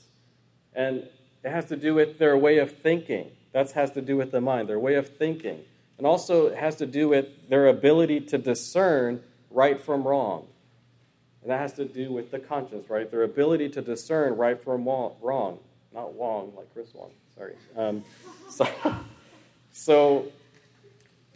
And 0.74 1.08
it 1.44 1.50
has 1.50 1.66
to 1.66 1.76
do 1.76 1.94
with 1.94 2.18
their 2.18 2.36
way 2.36 2.58
of 2.58 2.78
thinking. 2.78 3.30
That 3.52 3.70
has 3.72 3.90
to 3.92 4.00
do 4.00 4.16
with 4.16 4.32
the 4.32 4.40
mind, 4.40 4.68
their 4.68 4.78
way 4.78 4.94
of 4.94 5.16
thinking. 5.16 5.60
And 5.98 6.06
also 6.06 6.46
it 6.46 6.56
has 6.56 6.76
to 6.76 6.86
do 6.86 7.08
with 7.08 7.48
their 7.48 7.66
ability 7.66 8.20
to 8.20 8.38
discern 8.38 9.22
right 9.50 9.80
from 9.80 10.06
wrong. 10.06 10.46
And 11.42 11.50
that 11.50 11.60
has 11.60 11.72
to 11.74 11.84
do 11.84 12.12
with 12.12 12.30
the 12.30 12.38
conscience, 12.38 12.90
right? 12.90 13.10
Their 13.10 13.22
ability 13.22 13.68
to 13.70 13.82
discern 13.82 14.36
right 14.36 14.62
from 14.62 14.84
wrong. 14.84 15.58
Not 15.92 16.14
Wong, 16.14 16.52
like 16.56 16.72
Chris 16.74 16.92
Wong, 16.94 17.10
sorry. 17.34 17.54
Um, 17.76 18.04
so, 18.50 18.68
so 19.70 20.26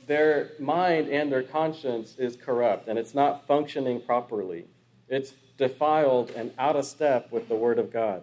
their 0.07 0.51
mind 0.59 1.09
and 1.09 1.31
their 1.31 1.43
conscience 1.43 2.17
is 2.19 2.37
corrupt 2.37 2.89
and 2.89 2.99
it's 2.99 3.15
not 3.15 3.47
functioning 3.47 4.01
properly. 4.01 4.67
It's 5.09 5.35
defiled 5.57 6.31
and 6.31 6.53
out 6.59 6.77
of 6.77 6.85
step 6.85 7.31
with 7.31 7.49
the 7.49 7.55
Word 7.55 7.79
of 7.79 7.93
God. 7.93 8.23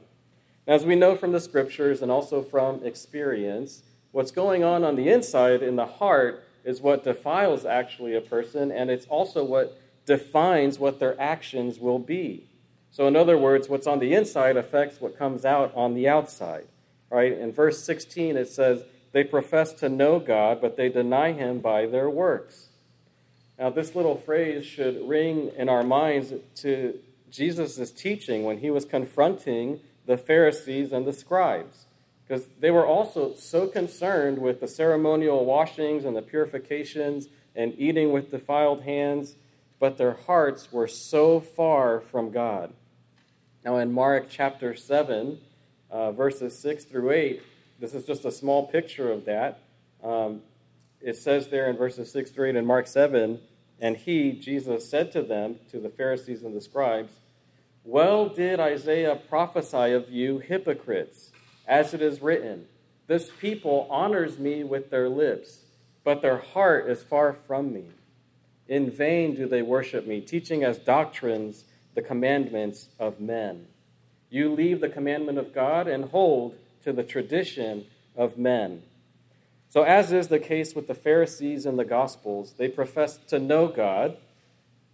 As 0.68 0.86
we 0.86 0.96
know 0.96 1.16
from 1.16 1.32
the 1.32 1.40
scriptures 1.40 2.02
and 2.02 2.12
also 2.12 2.44
from 2.44 2.84
experience, 2.86 3.84
what's 4.12 4.32
going 4.32 4.64
on 4.64 4.84
on 4.84 4.96
the 4.96 5.10
inside 5.10 5.64
in 5.64 5.76
the 5.76 5.86
heart 5.86 6.44
is 6.64 6.82
what 6.82 7.04
defiles 7.04 7.66
actually 7.66 8.16
a 8.16 8.22
person, 8.22 8.72
and 8.72 8.90
it's 8.90 9.06
also 9.08 9.44
what 9.44 9.80
defines 10.10 10.80
what 10.80 11.00
their 11.00 11.16
actions 11.22 11.78
will 11.78 12.00
be. 12.00 12.44
So, 12.90 13.08
in 13.08 13.16
other 13.16 13.38
words, 13.38 13.70
what's 13.70 13.86
on 13.86 14.00
the 14.00 14.16
inside 14.16 14.58
affects 14.58 15.00
what 15.00 15.20
comes 15.20 15.46
out 15.46 15.72
on 15.76 15.94
the 15.94 16.10
outside. 16.10 16.66
Right? 17.12 17.32
In 17.32 17.52
verse 17.52 17.84
16, 17.84 18.36
it 18.36 18.50
says, 18.50 18.82
They 19.12 19.24
profess 19.24 19.72
to 19.74 19.88
know 19.88 20.20
God, 20.20 20.62
but 20.62 20.78
they 20.78 20.90
deny 20.90 21.34
him 21.34 21.60
by 21.60 21.86
their 21.86 22.10
works. 22.10 22.70
Now, 23.60 23.70
this 23.70 23.94
little 23.94 24.18
phrase 24.18 24.66
should 24.66 25.08
ring 25.08 25.52
in 25.56 25.70
our 25.70 25.84
minds 25.84 26.34
to 26.64 26.98
Jesus' 27.30 27.92
teaching 27.92 28.46
when 28.46 28.58
he 28.58 28.72
was 28.72 28.86
confronting 28.86 29.80
the 30.08 30.18
Pharisees 30.18 30.92
and 30.92 31.06
the 31.06 31.14
scribes, 31.14 31.86
because 32.28 32.48
they 32.60 32.72
were 32.72 32.86
also 32.86 33.36
so 33.36 33.68
concerned 33.68 34.40
with 34.40 34.60
the 34.60 34.68
ceremonial 34.68 35.46
washings 35.46 36.04
and 36.04 36.18
the 36.18 36.24
purifications 36.24 37.28
and 37.56 37.76
eating 37.78 38.12
with 38.12 38.32
defiled 38.32 38.82
hands, 38.82 39.36
but 39.80 39.98
their 39.98 40.14
hearts 40.14 40.72
were 40.72 40.88
so 40.88 41.40
far 41.40 42.00
from 42.00 42.32
God. 42.32 42.74
Now, 43.64 43.78
in 43.78 43.92
Mark 43.92 44.28
chapter 44.30 44.76
7, 44.76 45.40
uh, 45.90 46.12
verses 46.12 46.58
6 46.60 46.86
through 46.86 47.12
8, 47.12 47.42
this 47.80 47.94
is 47.94 48.06
just 48.06 48.26
a 48.26 48.32
small 48.32 48.68
picture 48.68 49.12
of 49.12 49.26
that. 49.26 49.60
Um, 50.04 50.42
it 51.02 51.16
says 51.16 51.48
there 51.48 51.70
in 51.70 51.78
verses 51.78 52.12
6 52.12 52.32
through 52.32 52.50
8 52.50 52.56
in 52.58 52.66
Mark 52.66 52.88
7, 52.88 53.40
and 53.80 53.96
he, 53.96 54.34
Jesus, 54.34 54.90
said 54.90 55.12
to 55.14 55.22
them, 55.22 55.56
to 55.72 55.80
the 55.80 55.90
Pharisees 55.90 56.44
and 56.44 56.56
the 56.56 56.62
scribes, 56.62 57.14
well 57.86 58.28
did 58.28 58.60
Isaiah 58.60 59.16
prophesy 59.16 59.94
of 59.94 60.10
you, 60.12 60.40
hypocrites, 60.40 61.32
as 61.66 61.94
it 61.94 62.02
is 62.02 62.22
written, 62.22 62.66
This 63.08 63.30
people 63.40 63.88
honors 63.90 64.38
me 64.38 64.64
with 64.64 64.90
their 64.90 65.08
lips, 65.08 65.60
but 66.04 66.22
their 66.22 66.38
heart 66.38 66.90
is 66.90 67.02
far 67.02 67.34
from 67.34 67.74
me. 67.74 67.86
In 68.70 68.92
vain 68.92 69.36
do 69.36 69.48
they 69.48 69.64
worship 69.64 70.06
me, 70.06 70.22
teaching 70.22 70.64
as 70.64 70.78
doctrines 70.78 71.66
the 71.96 72.02
commandments 72.04 72.88
of 73.00 73.20
men. 73.20 73.66
You 74.30 74.54
leave 74.54 74.80
the 74.80 74.90
commandment 74.90 75.40
of 75.40 75.54
God 75.54 75.88
and 75.88 76.06
hold 76.06 76.56
to 76.84 76.94
the 76.94 77.04
tradition 77.04 77.88
of 78.16 78.38
men. 78.38 78.84
So, 79.70 79.84
as 79.84 80.12
is 80.12 80.28
the 80.28 80.40
case 80.40 80.76
with 80.76 80.88
the 80.88 80.94
Pharisees 80.94 81.66
in 81.66 81.78
the 81.78 81.86
Gospels, 81.86 82.54
they 82.58 82.68
professed 82.68 83.28
to 83.30 83.40
know 83.40 83.68
God, 83.68 84.18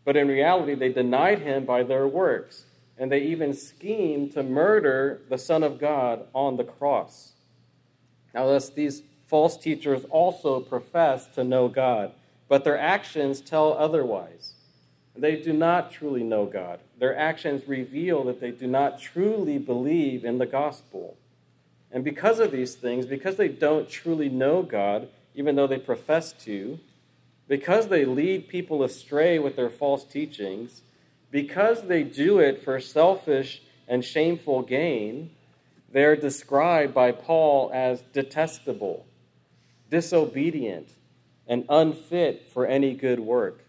but 0.05 0.15
in 0.15 0.29
reality 0.29 0.73
they 0.73 0.91
denied 0.91 1.39
him 1.39 1.65
by 1.65 1.83
their 1.83 2.07
works, 2.07 2.63
and 2.97 3.11
they 3.11 3.21
even 3.23 3.53
schemed 3.53 4.31
to 4.33 4.43
murder 4.43 5.21
the 5.29 5.37
Son 5.37 5.63
of 5.63 5.79
God 5.79 6.27
on 6.33 6.55
the 6.55 6.63
cross. 6.63 7.33
Now, 8.33 8.47
thus, 8.47 8.69
these 8.69 9.03
false 9.27 9.57
teachers 9.57 10.05
also 10.09 10.61
profess 10.61 11.25
to 11.35 11.43
know 11.43 11.67
God, 11.67 12.13
but 12.47 12.63
their 12.63 12.77
actions 12.77 13.41
tell 13.41 13.73
otherwise. 13.73 14.53
They 15.15 15.37
do 15.37 15.53
not 15.53 15.91
truly 15.91 16.23
know 16.23 16.45
God. 16.45 16.79
Their 16.99 17.17
actions 17.17 17.67
reveal 17.67 18.23
that 18.25 18.41
they 18.41 18.51
do 18.51 18.67
not 18.67 18.99
truly 18.99 19.57
believe 19.57 20.25
in 20.25 20.37
the 20.37 20.45
gospel. 20.45 21.17
And 21.91 22.03
because 22.03 22.39
of 22.39 22.51
these 22.51 22.75
things, 22.75 23.05
because 23.05 23.37
they 23.37 23.47
don't 23.47 23.89
truly 23.89 24.27
know 24.27 24.61
God, 24.61 25.07
even 25.33 25.55
though 25.55 25.67
they 25.67 25.79
profess 25.79 26.33
to, 26.43 26.79
because 27.47 27.87
they 27.87 28.05
lead 28.05 28.49
people 28.49 28.83
astray 28.83 29.39
with 29.39 29.55
their 29.55 29.69
false 29.69 30.03
teachings, 30.03 30.81
because 31.31 31.83
they 31.83 32.03
do 32.03 32.39
it 32.39 32.63
for 32.63 32.79
selfish 32.79 33.61
and 33.87 34.03
shameful 34.03 34.61
gain, 34.61 35.31
they're 35.91 36.15
described 36.15 36.93
by 36.93 37.11
Paul 37.11 37.71
as 37.73 38.01
detestable, 38.13 39.05
disobedient, 39.89 40.89
and 41.47 41.65
unfit 41.69 42.49
for 42.51 42.65
any 42.65 42.93
good 42.93 43.19
work. 43.19 43.61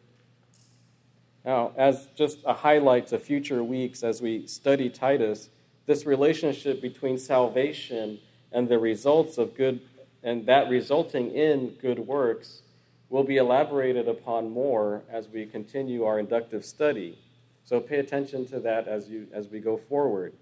Now, 1.44 1.72
as 1.76 2.08
just 2.16 2.38
a 2.44 2.52
highlight 2.52 3.06
to 3.08 3.18
future 3.18 3.62
weeks 3.62 4.02
as 4.02 4.20
we 4.20 4.46
study 4.46 4.90
Titus, 4.90 5.48
this 5.86 6.04
relationship 6.04 6.82
between 6.82 7.18
salvation 7.18 8.18
and 8.50 8.68
the 8.68 8.78
results 8.78 9.38
of 9.38 9.54
good, 9.54 9.80
and 10.22 10.46
that 10.46 10.68
resulting 10.68 11.30
in 11.30 11.76
good 11.80 12.00
works, 12.00 12.62
will 13.08 13.22
be 13.22 13.36
elaborated 13.36 14.08
upon 14.08 14.50
more 14.50 15.02
as 15.08 15.28
we 15.28 15.46
continue 15.46 16.04
our 16.04 16.18
inductive 16.18 16.64
study. 16.64 17.16
So 17.64 17.80
pay 17.80 17.98
attention 17.98 18.46
to 18.46 18.60
that 18.60 18.88
as, 18.88 19.08
you, 19.08 19.28
as 19.32 19.48
we 19.48 19.60
go 19.60 19.76
forward. 19.76 20.32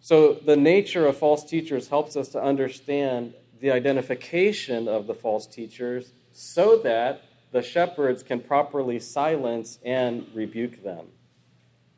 So, 0.00 0.34
the 0.34 0.56
nature 0.56 1.06
of 1.06 1.16
false 1.16 1.44
teachers 1.44 1.88
helps 1.88 2.16
us 2.16 2.28
to 2.28 2.40
understand 2.40 3.34
the 3.60 3.70
identification 3.70 4.88
of 4.88 5.06
the 5.06 5.14
false 5.14 5.46
teachers 5.46 6.12
so 6.32 6.78
that 6.78 7.22
the 7.50 7.62
shepherds 7.62 8.22
can 8.22 8.40
properly 8.40 8.98
silence 8.98 9.78
and 9.84 10.26
rebuke 10.34 10.82
them. 10.82 11.06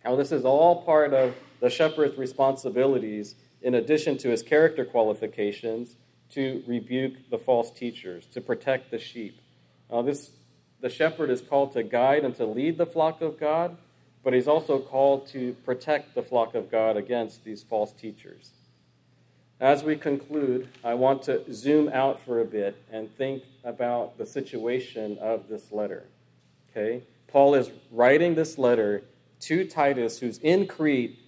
Now, 0.05 0.17
this 0.17 0.33
is 0.33 0.45
all 0.45 0.83
part 0.83 1.13
of 1.13 1.35
the 1.61 1.69
shepherd's 1.69 2.17
responsibilities, 2.17 3.35
in 3.61 3.75
addition 3.75 4.17
to 4.19 4.31
his 4.31 4.43
character 4.43 4.85
qualifications, 4.85 5.97
to 6.31 6.63
rebuke 6.67 7.15
the 7.31 7.39
false 7.39 7.71
teachers, 7.71 8.25
to 8.27 8.41
protect 8.41 8.91
the 8.91 8.99
sheep. 8.99 9.41
Now, 9.91 10.03
this, 10.03 10.31
the 10.81 10.89
shepherd 10.89 11.29
is 11.29 11.43
called 11.43 11.73
to 11.73 11.83
guide 11.83 12.25
and 12.25 12.35
to 12.37 12.47
lead 12.47 12.79
the 12.79 12.87
flock 12.87 13.21
of 13.21 13.39
God, 13.39 13.77
but 14.23 14.33
he's 14.33 14.49
also 14.49 14.79
called 14.79 15.27
to 15.29 15.55
protect 15.65 16.15
the 16.15 16.23
flock 16.23 16.55
of 16.55 16.71
God 16.71 16.97
against 16.97 17.45
these 17.45 17.63
false 17.63 17.93
teachers. 17.93 18.53
As 19.61 19.85
we 19.85 19.95
conclude, 19.95 20.69
I 20.83 20.95
want 20.95 21.23
to 21.25 21.53
zoom 21.53 21.91
out 21.91 22.19
for 22.19 22.41
a 22.41 22.47
bit 22.47 22.83
and 22.91 23.15
think 23.17 23.43
about 23.63 24.17
the 24.17 24.25
situation 24.25 25.19
of 25.21 25.49
this 25.49 25.71
letter. 25.71 26.05
Okay? 26.71 27.03
Paul 27.29 27.55
is 27.55 27.71
writing 27.91 28.35
this 28.35 28.57
letter 28.57 29.03
to 29.41 29.67
Titus, 29.67 30.19
who's 30.19 30.39
in 30.39 30.67
Crete. 30.67 31.19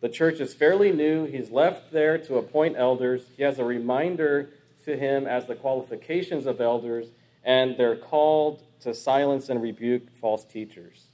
The 0.00 0.08
church 0.08 0.40
is 0.40 0.54
fairly 0.54 0.90
new. 0.90 1.26
He's 1.26 1.50
left 1.50 1.92
there 1.92 2.16
to 2.16 2.38
appoint 2.38 2.76
elders. 2.78 3.24
He 3.36 3.42
has 3.42 3.58
a 3.58 3.64
reminder 3.64 4.48
to 4.86 4.96
him 4.96 5.26
as 5.26 5.44
the 5.44 5.54
qualifications 5.54 6.46
of 6.46 6.62
elders, 6.62 7.08
and 7.44 7.76
they're 7.76 7.94
called 7.94 8.62
to 8.80 8.94
silence 8.94 9.50
and 9.50 9.62
rebuke 9.62 10.02
false 10.18 10.44
teachers. 10.44 11.04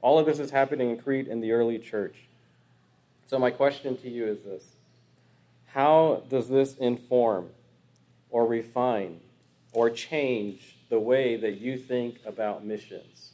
All 0.00 0.18
of 0.18 0.24
this 0.24 0.38
is 0.38 0.50
happening 0.50 0.90
in 0.90 0.98
Crete 0.98 1.28
in 1.28 1.40
the 1.40 1.52
early 1.52 1.78
church. 1.78 2.16
So, 3.26 3.38
my 3.38 3.50
question 3.50 3.96
to 3.98 4.08
you 4.08 4.26
is 4.26 4.42
this 4.42 4.75
How 5.76 6.22
does 6.30 6.48
this 6.48 6.74
inform 6.76 7.50
or 8.30 8.46
refine 8.46 9.20
or 9.74 9.90
change 9.90 10.78
the 10.88 10.98
way 10.98 11.36
that 11.36 11.60
you 11.60 11.76
think 11.76 12.16
about 12.24 12.64
missions? 12.64 13.32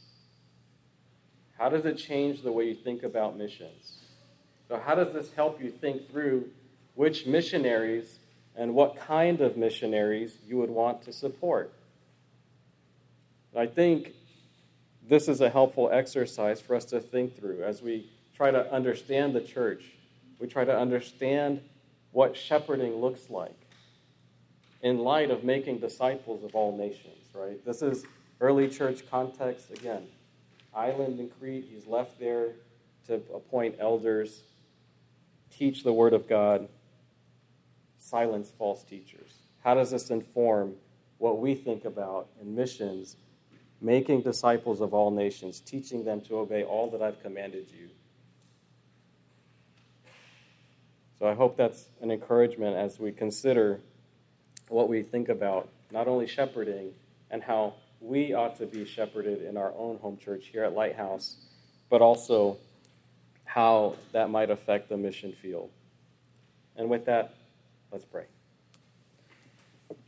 How 1.57 1.69
does 1.69 1.85
it 1.85 1.97
change 1.97 2.41
the 2.41 2.51
way 2.51 2.67
you 2.67 2.75
think 2.75 3.03
about 3.03 3.37
missions? 3.37 3.99
So, 4.67 4.77
how 4.77 4.93
does 4.93 5.13
this 5.13 5.31
help 5.31 5.63
you 5.63 5.71
think 5.71 6.11
through 6.11 6.49
which 6.95 7.25
missionaries 7.25 8.19
and 8.57 8.75
what 8.75 8.97
kind 8.97 9.39
of 9.39 9.55
missionaries 9.55 10.35
you 10.45 10.57
would 10.57 10.69
want 10.69 11.01
to 11.03 11.13
support? 11.13 11.71
I 13.55 13.67
think 13.67 14.15
this 15.07 15.29
is 15.29 15.39
a 15.39 15.49
helpful 15.49 15.89
exercise 15.93 16.59
for 16.59 16.75
us 16.75 16.83
to 16.85 16.99
think 16.99 17.39
through 17.39 17.63
as 17.63 17.81
we 17.81 18.11
try 18.35 18.51
to 18.51 18.69
understand 18.69 19.33
the 19.33 19.39
church. 19.39 19.85
We 20.39 20.47
try 20.47 20.65
to 20.65 20.77
understand 20.77 21.61
what 22.13 22.37
shepherding 22.37 22.95
looks 22.95 23.29
like 23.29 23.59
in 24.81 24.99
light 24.99 25.31
of 25.31 25.43
making 25.43 25.79
disciples 25.79 26.43
of 26.43 26.55
all 26.55 26.77
nations, 26.77 27.27
right? 27.33 27.63
This 27.65 27.81
is 27.81 28.05
early 28.39 28.69
church 28.69 29.09
context. 29.09 29.71
Again, 29.71 30.07
island 30.73 31.19
in 31.19 31.29
Crete, 31.29 31.67
he's 31.69 31.85
left 31.85 32.19
there 32.19 32.53
to 33.07 33.15
appoint 33.33 33.75
elders, 33.79 34.43
teach 35.51 35.83
the 35.83 35.93
word 35.93 36.13
of 36.13 36.29
God, 36.29 36.69
silence 37.99 38.49
false 38.49 38.83
teachers. 38.83 39.33
How 39.63 39.73
does 39.73 39.91
this 39.91 40.09
inform 40.09 40.75
what 41.17 41.39
we 41.39 41.55
think 41.55 41.85
about 41.85 42.27
in 42.41 42.55
missions 42.55 43.17
making 43.83 44.21
disciples 44.21 44.79
of 44.79 44.93
all 44.93 45.11
nations, 45.11 45.59
teaching 45.59 46.05
them 46.05 46.21
to 46.21 46.37
obey 46.37 46.63
all 46.63 46.89
that 46.89 47.01
I've 47.01 47.21
commanded 47.21 47.67
you. 47.69 47.89
So 51.23 51.29
I 51.29 51.35
hope 51.35 51.55
that's 51.55 51.85
an 52.01 52.11
encouragement 52.11 52.75
as 52.75 52.99
we 52.99 53.13
consider 53.13 53.79
what 54.67 54.89
we 54.89 55.03
think 55.03 55.29
about 55.29 55.69
not 55.89 56.09
only 56.09 56.27
shepherding 56.27 56.91
and 57.31 57.41
how 57.41 57.75
we 58.01 58.33
ought 58.33 58.57
to 58.57 58.65
be 58.65 58.83
shepherded 58.83 59.41
in 59.41 59.55
our 59.55 59.71
own 59.77 59.99
home 59.99 60.17
church 60.17 60.47
here 60.51 60.65
at 60.65 60.73
Lighthouse, 60.73 61.37
but 61.89 62.01
also 62.01 62.57
how 63.45 63.95
that 64.11 64.31
might 64.31 64.49
affect 64.49 64.89
the 64.89 64.97
mission 64.97 65.31
field. 65.31 65.69
And 66.75 66.89
with 66.89 67.05
that, 67.05 67.33
let's 67.89 68.03
pray. 68.03 68.25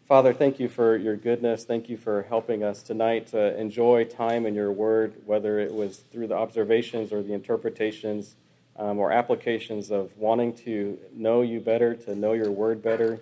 Father, 0.09 0.33
thank 0.33 0.59
you 0.59 0.67
for 0.67 0.97
your 0.97 1.15
goodness. 1.15 1.63
Thank 1.63 1.87
you 1.87 1.95
for 1.95 2.23
helping 2.23 2.61
us 2.61 2.83
tonight 2.83 3.27
to 3.27 3.57
enjoy 3.57 4.03
time 4.03 4.45
in 4.45 4.53
your 4.53 4.73
word, 4.73 5.13
whether 5.25 5.59
it 5.59 5.73
was 5.73 5.99
through 6.11 6.27
the 6.27 6.35
observations 6.35 7.13
or 7.13 7.23
the 7.23 7.31
interpretations 7.31 8.35
um, 8.77 8.99
or 8.99 9.11
applications 9.11 9.91
of 9.91 10.15
wanting 10.17 10.53
to 10.53 10.97
know 11.13 11.41
you 11.41 11.59
better, 11.59 11.95
to 11.95 12.15
know 12.15 12.33
your 12.33 12.51
word 12.51 12.81
better, 12.81 13.21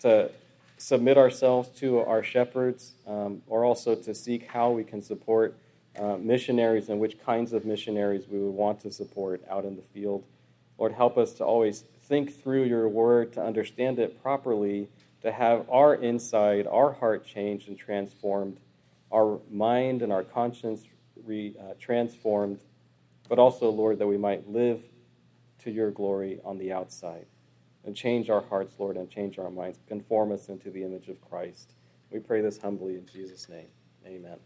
to 0.00 0.30
submit 0.78 1.16
ourselves 1.16 1.68
to 1.80 2.00
our 2.00 2.22
shepherds, 2.22 2.92
um, 3.06 3.42
or 3.46 3.64
also 3.64 3.94
to 3.94 4.14
seek 4.14 4.46
how 4.48 4.70
we 4.70 4.84
can 4.84 5.02
support 5.02 5.56
uh, 5.98 6.16
missionaries 6.16 6.88
and 6.88 6.98
which 6.98 7.20
kinds 7.24 7.52
of 7.52 7.64
missionaries 7.64 8.24
we 8.28 8.38
would 8.38 8.54
want 8.54 8.80
to 8.80 8.90
support 8.90 9.42
out 9.48 9.64
in 9.64 9.76
the 9.76 9.82
field. 9.82 10.24
Lord, 10.78 10.92
help 10.92 11.16
us 11.16 11.32
to 11.34 11.44
always 11.44 11.84
think 12.02 12.42
through 12.42 12.64
your 12.64 12.88
word, 12.88 13.32
to 13.34 13.42
understand 13.42 13.98
it 13.98 14.20
properly 14.22 14.88
to 15.24 15.32
have 15.32 15.66
our 15.70 15.94
inside, 15.94 16.66
our 16.66 16.92
heart 16.92 17.24
changed 17.24 17.68
and 17.68 17.78
transformed, 17.78 18.58
our 19.10 19.38
mind 19.50 20.02
and 20.02 20.12
our 20.12 20.22
conscience 20.22 20.82
re, 21.24 21.54
uh, 21.58 21.72
transformed, 21.80 22.60
but 23.28 23.38
also, 23.38 23.70
Lord, 23.70 23.98
that 24.00 24.06
we 24.06 24.18
might 24.18 24.50
live 24.50 24.82
to 25.64 25.70
your 25.70 25.90
glory 25.90 26.40
on 26.44 26.58
the 26.58 26.72
outside. 26.72 27.26
And 27.84 27.94
change 27.94 28.30
our 28.30 28.40
hearts, 28.40 28.74
Lord, 28.78 28.96
and 28.96 29.10
change 29.10 29.38
our 29.38 29.50
minds. 29.50 29.78
Conform 29.86 30.32
us 30.32 30.48
into 30.48 30.70
the 30.70 30.82
image 30.82 31.08
of 31.08 31.20
Christ. 31.20 31.74
We 32.10 32.18
pray 32.18 32.40
this 32.40 32.56
humbly 32.56 32.94
in 32.94 33.06
Jesus' 33.06 33.48
name. 33.48 33.68
Amen. 34.06 34.38